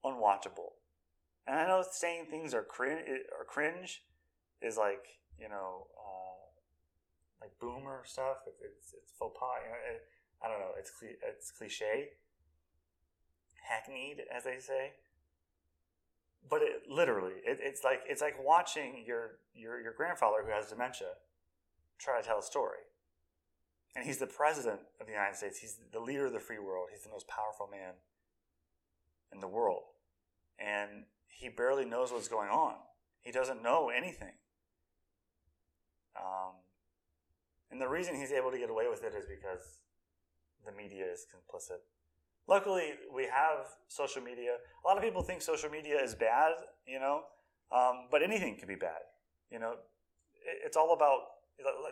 [0.03, 0.80] unwatchable.
[1.47, 3.03] And I know saying things are cringe,
[3.39, 4.05] are cringe
[4.63, 6.45] is like you know, uh,
[7.41, 8.45] like boomer stuff.
[8.47, 9.57] It's it's, it's faux pas.
[9.65, 10.03] You know, it,
[10.45, 10.73] I don't know.
[10.79, 12.11] It's it's cliche,
[13.69, 14.93] hackneyed, as they say.
[16.49, 20.69] But it literally, it, it's like it's like watching your your your grandfather who has
[20.69, 21.17] dementia
[21.99, 22.85] try to tell a story.
[23.97, 25.59] And he's the president of the United States.
[25.59, 26.89] He's the leader of the free world.
[26.93, 27.95] He's the most powerful man
[29.33, 29.83] in the world.
[30.59, 32.75] And he barely knows what's going on.
[33.23, 34.35] He doesn't know anything.
[36.17, 36.55] Um,
[37.71, 39.81] and the reason he's able to get away with it is because
[40.65, 41.81] the media is complicit.
[42.49, 44.57] Luckily, we have social media.
[44.85, 46.55] A lot of people think social media is bad,
[46.87, 47.23] you know,
[47.71, 49.03] um, but anything can be bad.
[49.51, 51.21] You know, it, it's all about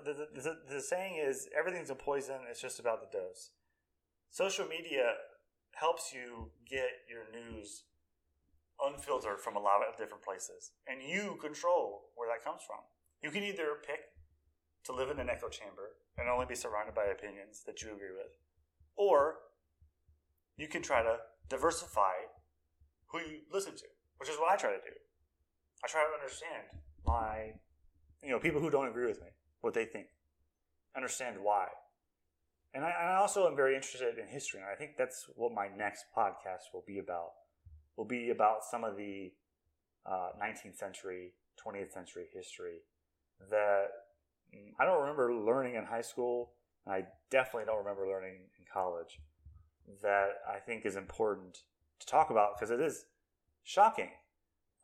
[0.05, 2.36] the, the, the, the saying is everything's a poison.
[2.51, 3.51] It's just about the dose.
[4.30, 5.12] Social media
[5.74, 7.84] helps you get your news
[8.85, 12.79] unfiltered from a lot of different places, and you control where that comes from.
[13.22, 14.01] You can either pick
[14.85, 18.14] to live in an echo chamber and only be surrounded by opinions that you agree
[18.16, 18.39] with,
[18.97, 19.37] or
[20.57, 21.16] you can try to
[21.49, 22.14] diversify
[23.11, 23.87] who you listen to,
[24.18, 24.95] which is what I try to do.
[25.85, 27.53] I try to understand my,
[28.22, 29.29] you know, people who don't agree with me,
[29.61, 30.07] what they think,
[30.97, 31.66] understand why.
[32.74, 35.68] And I, I also am very interested in history, and I think that's what my
[35.76, 37.31] next podcast will be about.
[37.99, 39.32] Will be about some of the
[40.07, 41.32] uh, 19th century,
[41.66, 42.78] 20th century history
[43.51, 43.88] that
[44.55, 46.53] mm, I don't remember learning in high school.
[46.86, 49.20] I definitely don't remember learning in college.
[50.01, 51.59] That I think is important
[51.99, 53.07] to talk about because it is
[53.64, 54.11] shocking,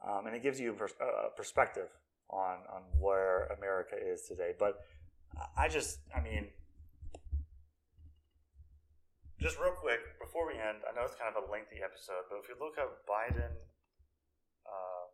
[0.04, 1.88] um, and it gives you a, a perspective
[2.30, 4.54] on on where America is today.
[4.58, 4.80] But
[5.56, 6.48] I just, I mean,
[9.44, 12.40] just real quick before we end, I know it's kind of a lengthy episode, but
[12.40, 13.52] if you look up Biden
[14.64, 15.04] uh,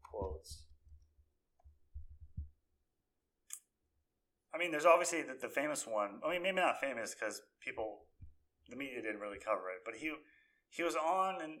[0.00, 0.64] quotes,
[4.54, 6.24] I mean, there's obviously the, the famous one.
[6.24, 8.08] I mean, maybe not famous because people,
[8.70, 10.14] the media didn't really cover it, but he
[10.70, 11.60] he was on and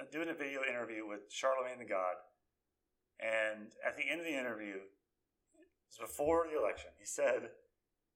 [0.00, 2.16] uh, doing a video interview with Charlemagne the God,
[3.20, 4.88] and at the end of the interview,
[5.52, 7.50] it was before the election, he said,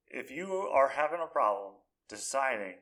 [0.08, 1.74] "If you are having a problem
[2.08, 2.76] deciding,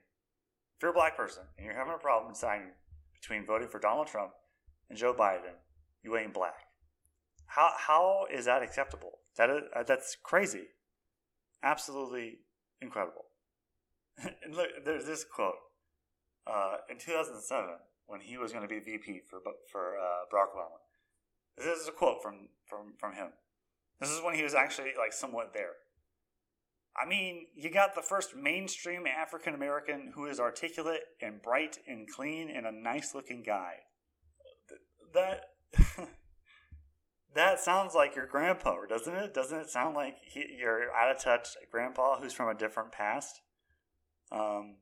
[0.83, 2.73] if you're a black person and you're having a problem deciding
[3.15, 4.33] between voting for Donald Trump
[4.91, 5.55] and Joe Biden,
[6.03, 6.67] you ain't black."
[7.47, 9.21] How how is that acceptable?
[9.37, 10.67] That is, uh, that's crazy
[11.63, 12.39] absolutely
[12.81, 13.27] incredible.
[14.23, 15.55] and look, there's this quote
[16.47, 17.71] uh, in 2007
[18.07, 19.39] when he was going to be VP for
[19.71, 20.79] for uh, Barack Obama.
[21.57, 23.29] This is a quote from from from him.
[24.01, 25.75] This is when he was actually like somewhat there.
[27.01, 32.07] I mean, you got the first mainstream African American who is articulate and bright and
[32.09, 33.77] clean and a nice looking guy.
[35.15, 35.45] That
[37.35, 39.33] that sounds like your grandpa, doesn't it?
[39.35, 43.41] Doesn't it sound like he, your out of touch grandpa who's from a different past?
[44.31, 44.77] Um,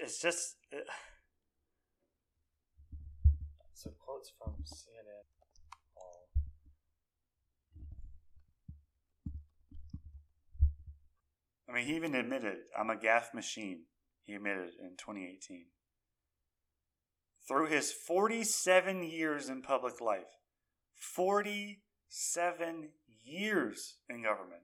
[0.00, 0.56] it's, just.
[0.70, 0.84] It...
[3.74, 5.41] Some quotes from CNN.
[11.68, 13.84] I mean, he even admitted, I'm a gaffe machine.
[14.24, 15.66] He admitted in 2018.
[17.48, 20.38] Through his 47 years in public life,
[20.94, 22.90] 47
[23.24, 24.62] years in government.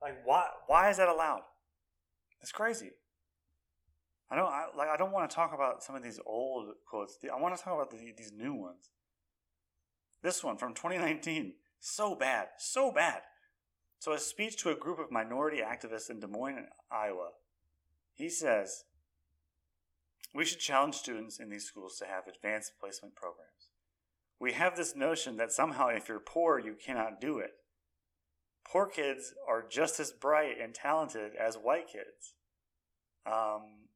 [0.00, 1.42] Like why why is that allowed?
[2.42, 2.90] It's crazy.
[4.30, 7.18] I don't I, like I don't want to talk about some of these old quotes.
[7.24, 8.90] I want to talk about the, these new ones.
[10.22, 13.20] This one from 2019, so bad, so bad.
[14.04, 17.30] So, a speech to a group of minority activists in Des Moines, Iowa,
[18.12, 18.84] he says,
[20.34, 23.54] We should challenge students in these schools to have advanced placement programs
[24.44, 27.52] we have this notion that somehow if you're poor, you cannot do it.
[28.62, 32.34] Poor kids are just as bright and talented as white kids.
[33.24, 33.88] Um,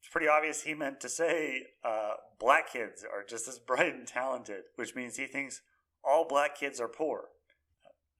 [0.00, 4.06] it's pretty obvious he meant to say uh, black kids are just as bright and
[4.06, 5.60] talented, which means he thinks
[6.04, 7.26] all black kids are poor.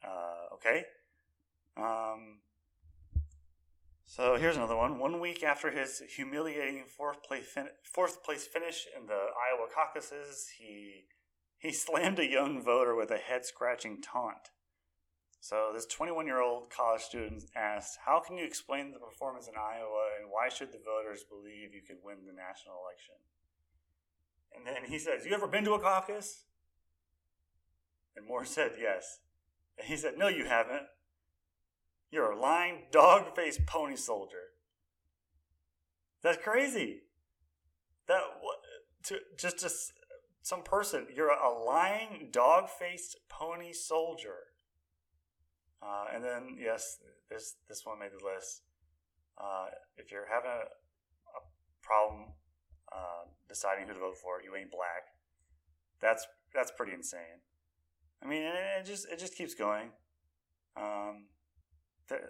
[0.04, 0.84] Uh, okay?
[1.76, 2.38] Um,
[4.04, 4.98] so here's another one.
[4.98, 10.48] One week after his humiliating fourth place, fin- fourth place finish in the Iowa caucuses,
[10.58, 11.04] he
[11.58, 14.50] he slammed a young voter with a head scratching taunt.
[15.40, 19.54] So, this 21 year old college student asked, How can you explain the performance in
[19.56, 23.16] Iowa and why should the voters believe you could win the national election?
[24.54, 26.44] And then he says, You ever been to a caucus?
[28.14, 29.18] And Moore said, Yes.
[29.78, 30.86] And he said, No, you haven't.
[32.12, 34.52] You're a lying, dog faced pony soldier.
[36.22, 37.00] That's crazy.
[38.06, 38.58] That, what,
[39.04, 39.92] to, just, just,
[40.42, 41.06] some person.
[41.14, 44.36] You're a lying, dog faced pony soldier.
[45.82, 46.98] Uh, and then, yes,
[47.30, 48.62] this this one made the list.
[49.38, 51.40] Uh, if you're having a, a
[51.82, 52.26] problem
[52.92, 55.10] uh, deciding who to vote for, you ain't black.
[56.00, 57.42] That's that's pretty insane.
[58.22, 59.90] I mean, it, it just it just keeps going.
[60.76, 61.26] Um,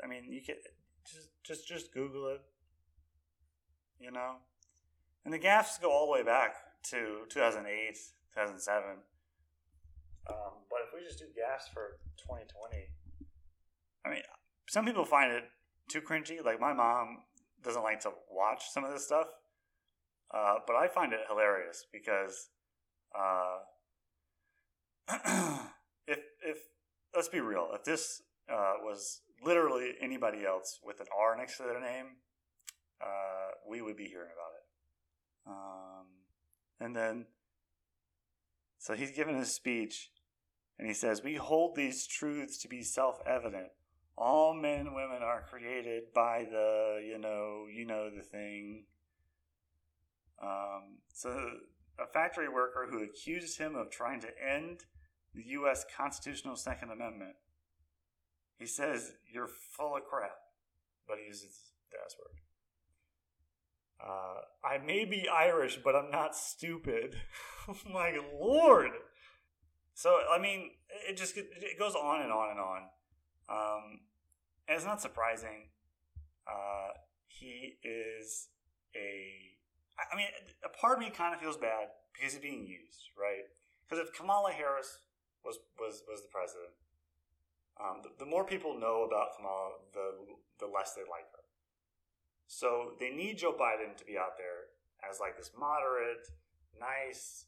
[0.02, 0.56] I mean, you can
[1.04, 2.40] just just just Google it.
[3.98, 4.36] You know,
[5.24, 6.56] and the gaffes go all the way back
[6.90, 7.94] to 2008,
[8.34, 8.90] 2007.
[10.28, 10.36] Um,
[10.68, 12.88] but if we just do gas for 2020,
[14.04, 14.22] I mean,
[14.68, 15.44] some people find it
[15.88, 16.44] too cringy.
[16.44, 17.18] Like my mom
[17.62, 19.26] doesn't like to watch some of this stuff,
[20.34, 22.48] uh, but I find it hilarious because
[23.16, 23.58] uh,
[26.06, 26.58] if if
[27.14, 28.22] let's be real, if this
[28.52, 32.16] uh, was literally anybody else with an R next to their name,
[33.00, 34.62] uh, we would be hearing about it.
[35.46, 36.06] Um,
[36.80, 37.26] and then,
[38.78, 40.10] so he's given his speech,
[40.78, 43.68] and he says, "We hold these truths to be self-evident.
[44.16, 48.86] All men and women are created by the, you know, you know the thing."
[50.40, 51.30] Um, so,
[51.98, 54.84] a factory worker who accused him of trying to end
[55.34, 55.84] the U.S.
[55.96, 57.36] constitutional Second Amendment.
[58.62, 60.38] He says, You're full of crap,
[61.08, 62.38] but he uses the S word.
[64.00, 67.16] Uh, I may be Irish, but I'm not stupid.
[67.92, 68.92] My lord.
[69.94, 70.70] So, I mean,
[71.08, 72.82] it just it goes on and on and on.
[73.48, 74.00] Um,
[74.68, 75.70] and it's not surprising.
[76.46, 76.94] Uh,
[77.26, 78.46] he is
[78.94, 79.34] a.
[80.12, 80.28] I mean,
[80.64, 83.42] a part of me kind of feels bad because he's being used, right?
[83.82, 84.98] Because if Kamala Harris
[85.44, 86.70] was was was the president,
[87.82, 90.14] um, the, the, more people know about Kamala, the
[90.60, 91.42] the less they like her.
[92.46, 94.70] So they need Joe Biden to be out there
[95.08, 96.28] as like this moderate,
[96.78, 97.46] nice,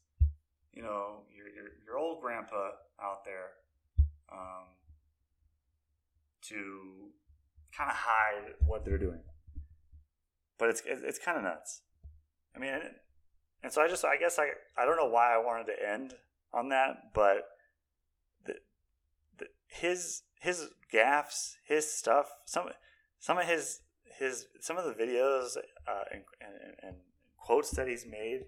[0.73, 2.71] you know, your your, your old grandpa
[3.01, 3.51] out there,
[4.31, 4.67] um,
[6.49, 7.11] to
[7.75, 9.21] kind of hide what they're doing.
[10.57, 11.81] But it's it's, it's kind of nuts.
[12.55, 12.73] I mean,
[13.63, 16.13] and so I just I guess I I don't know why I wanted to end
[16.53, 17.43] on that, but
[19.79, 22.67] his his gaffes, his stuff, some
[23.19, 23.81] some of his
[24.19, 25.57] his some of the videos
[25.87, 26.95] uh, and, and, and
[27.37, 28.45] quotes that he's made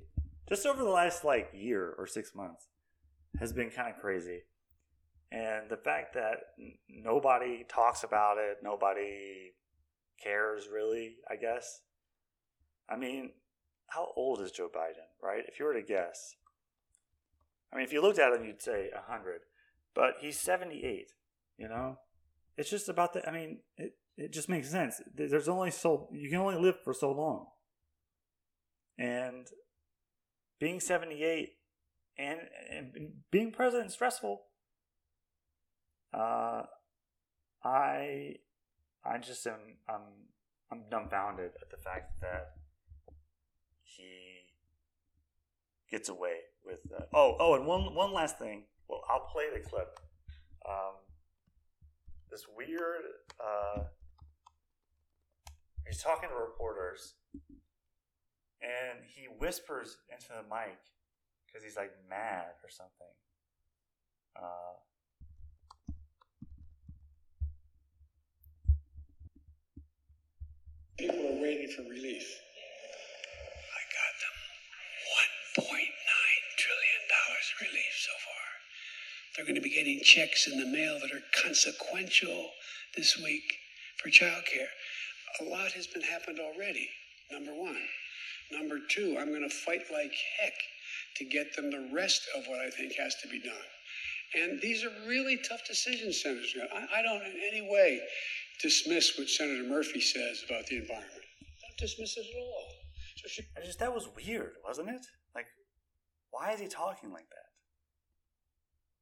[0.47, 2.67] just over the last like year or six months
[3.39, 4.43] has been kind of crazy.
[5.31, 6.37] And the fact that
[6.89, 9.51] nobody talks about it, nobody
[10.23, 11.81] cares really, I guess.
[12.89, 13.31] I mean,
[13.87, 15.43] how old is Joe Biden, right?
[15.45, 16.35] If you were to guess.
[17.73, 19.41] I mean, if you looked at him, you'd say 100
[19.97, 21.11] but he's 78
[21.57, 21.97] you know?
[22.57, 25.01] It's just about the i mean it, it just makes sense.
[25.13, 27.47] There's only so you can only live for so long.
[28.97, 29.47] And
[30.59, 31.49] being 78
[32.17, 32.39] and,
[32.71, 32.91] and
[33.29, 34.41] being president stressful
[36.13, 36.63] uh
[37.63, 38.33] i
[39.05, 40.01] i just am i'm
[40.71, 42.53] i'm dumbfounded at the fact that
[43.83, 44.37] he
[45.89, 48.63] gets away with uh, oh oh and one one last thing.
[48.87, 49.99] Well, I'll play the clip.
[50.67, 50.95] Um,
[52.31, 53.03] this weird.
[53.39, 53.83] Uh,
[55.85, 57.15] he's talking to reporters,
[58.61, 60.79] and he whispers into the mic
[61.45, 63.13] because he's like mad or something.
[64.35, 64.77] Uh,
[70.97, 72.25] People are waiting for relief.
[73.69, 74.33] I got them.
[75.61, 75.77] $1.9
[76.57, 77.03] trillion
[77.61, 78.56] relief so far.
[79.37, 82.49] They're going to be getting checks in the mail that are consequential
[82.95, 83.53] this week
[84.01, 84.67] for childcare.
[85.41, 86.89] A lot has been happened already,
[87.31, 87.77] number one.
[88.51, 90.53] Number two, I'm going to fight like heck
[91.17, 93.53] to get them the rest of what I think has to be done.
[94.35, 96.67] And these are really tough decisions, Senator.
[96.73, 98.01] I, I don't in any way
[98.61, 101.11] dismiss what Senator Murphy says about the environment.
[101.61, 102.65] Don't dismiss it at all.
[103.17, 105.05] So she- I just that was weird, wasn't it?
[105.35, 105.45] Like,
[106.31, 107.46] why is he talking like that?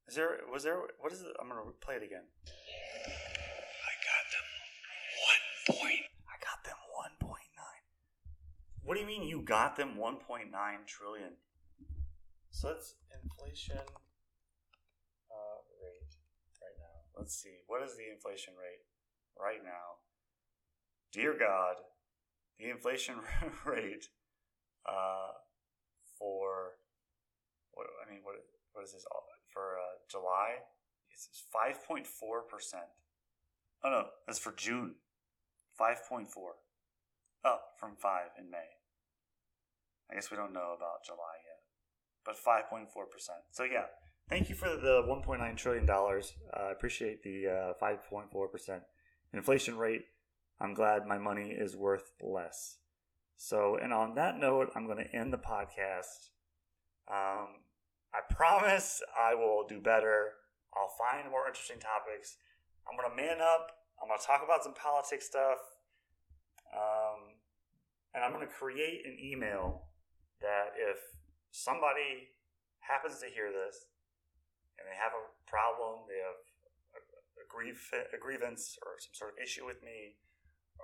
[0.08, 1.34] Is there was there what is it?
[1.42, 2.30] I'm gonna play it again.
[2.46, 4.48] I got them
[5.26, 5.44] one
[5.82, 6.06] point.
[6.30, 7.84] I got them one point nine.
[8.84, 11.42] What do you mean you got them one point nine trillion?
[12.52, 16.14] So that's inflation uh, rate
[16.62, 16.98] right now.
[17.18, 17.66] Let's see.
[17.66, 18.86] What is the inflation rate
[19.42, 20.06] right now?
[21.12, 21.78] Dear God,
[22.60, 23.16] the inflation
[23.66, 24.06] rate
[24.86, 25.34] uh,
[26.20, 26.78] for
[27.74, 28.36] what I mean, what
[28.74, 29.06] what is this?
[29.56, 30.68] For uh, July
[31.16, 32.04] it's 5.4%.
[33.84, 34.96] Oh no, that's for June.
[35.80, 36.26] 5.4.
[37.46, 38.58] Up from 5 in May.
[40.10, 41.62] I guess we don't know about July yet.
[42.26, 42.88] But 5.4%.
[43.52, 43.86] So yeah,
[44.30, 46.34] thank you for the 1.9 trillion dollars.
[46.54, 48.82] Uh, I appreciate the uh, 5.4%
[49.34, 50.06] inflation rate.
[50.60, 52.78] I'm glad my money is worth less.
[53.38, 56.30] So, and on that note, I'm going to end the podcast.
[57.12, 57.48] Um,
[58.16, 60.40] I promise I will do better.
[60.72, 62.40] I'll find more interesting topics.
[62.88, 63.76] I'm going to man up.
[64.00, 65.60] I'm going to talk about some politics stuff.
[66.72, 67.36] Um,
[68.16, 69.92] and I'm going to create an email
[70.40, 70.96] that if
[71.52, 72.32] somebody
[72.80, 73.84] happens to hear this
[74.80, 76.40] and they have a problem, they have
[76.96, 77.02] a,
[77.44, 80.16] a, grief, a grievance or some sort of issue with me,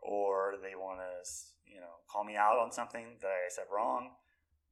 [0.04, 1.16] or they want to,
[1.64, 4.20] you know, call me out on something that I said wrong,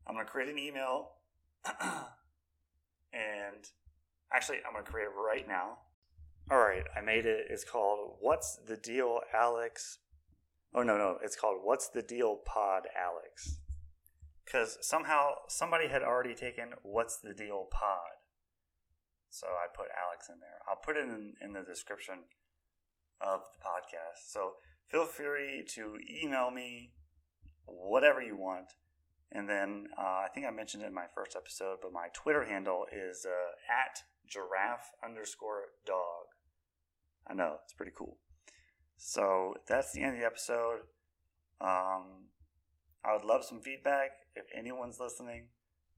[0.08, 1.16] I'm going to create an email.
[3.14, 3.66] and
[4.34, 5.80] actually, I'm going to create it right now.
[6.52, 7.46] All right, I made it.
[7.50, 10.00] It's called What's the Deal, Alex?
[10.74, 11.18] Oh, no, no.
[11.24, 13.60] It's called What's the Deal Pod, Alex.
[14.46, 18.18] Because somehow somebody had already taken What's the Deal Pod.
[19.30, 20.60] So I put Alex in there.
[20.68, 22.16] I'll put it in, in the description
[23.22, 24.32] of the podcast.
[24.32, 24.54] So
[24.88, 26.94] feel free to email me
[27.66, 28.74] whatever you want.
[29.32, 32.46] And then uh, I think I mentioned it in my first episode, but my Twitter
[32.46, 36.34] handle is uh, at giraffe underscore dog.
[37.28, 38.18] I know, it's pretty cool.
[38.98, 40.80] So that's the end of the episode.
[41.62, 42.30] Um,
[43.06, 45.48] I would love some feedback if anyone's listening.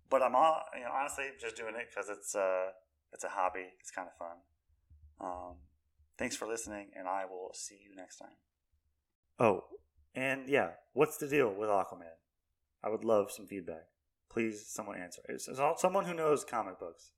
[0.10, 2.72] But I'm all, you know, honestly just doing it because it's uh,
[3.14, 3.66] it's a hobby.
[3.80, 4.38] It's kind of fun.
[5.22, 5.56] Um,
[6.18, 8.36] thanks for listening, and I will see you next time.
[9.40, 9.64] Oh,
[10.14, 12.21] and yeah, what's the deal with Aquaman?
[12.84, 13.86] I would love some feedback.
[14.30, 15.22] Please, someone answer.
[15.28, 17.12] It's, it's all, someone who knows comic books.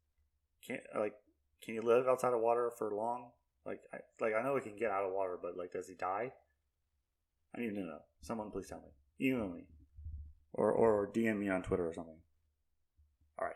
[0.66, 1.14] Can like,
[1.61, 3.30] can you live outside of water for long?
[3.66, 5.95] Like, I, like I know he can get out of water, but like, does he
[5.95, 6.32] die?
[7.55, 7.99] I need to know.
[8.22, 9.26] Someone, please tell me.
[9.26, 9.66] Email me,
[10.53, 12.18] or or DM me on Twitter or something.
[13.39, 13.55] All right,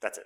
[0.00, 0.24] that's it.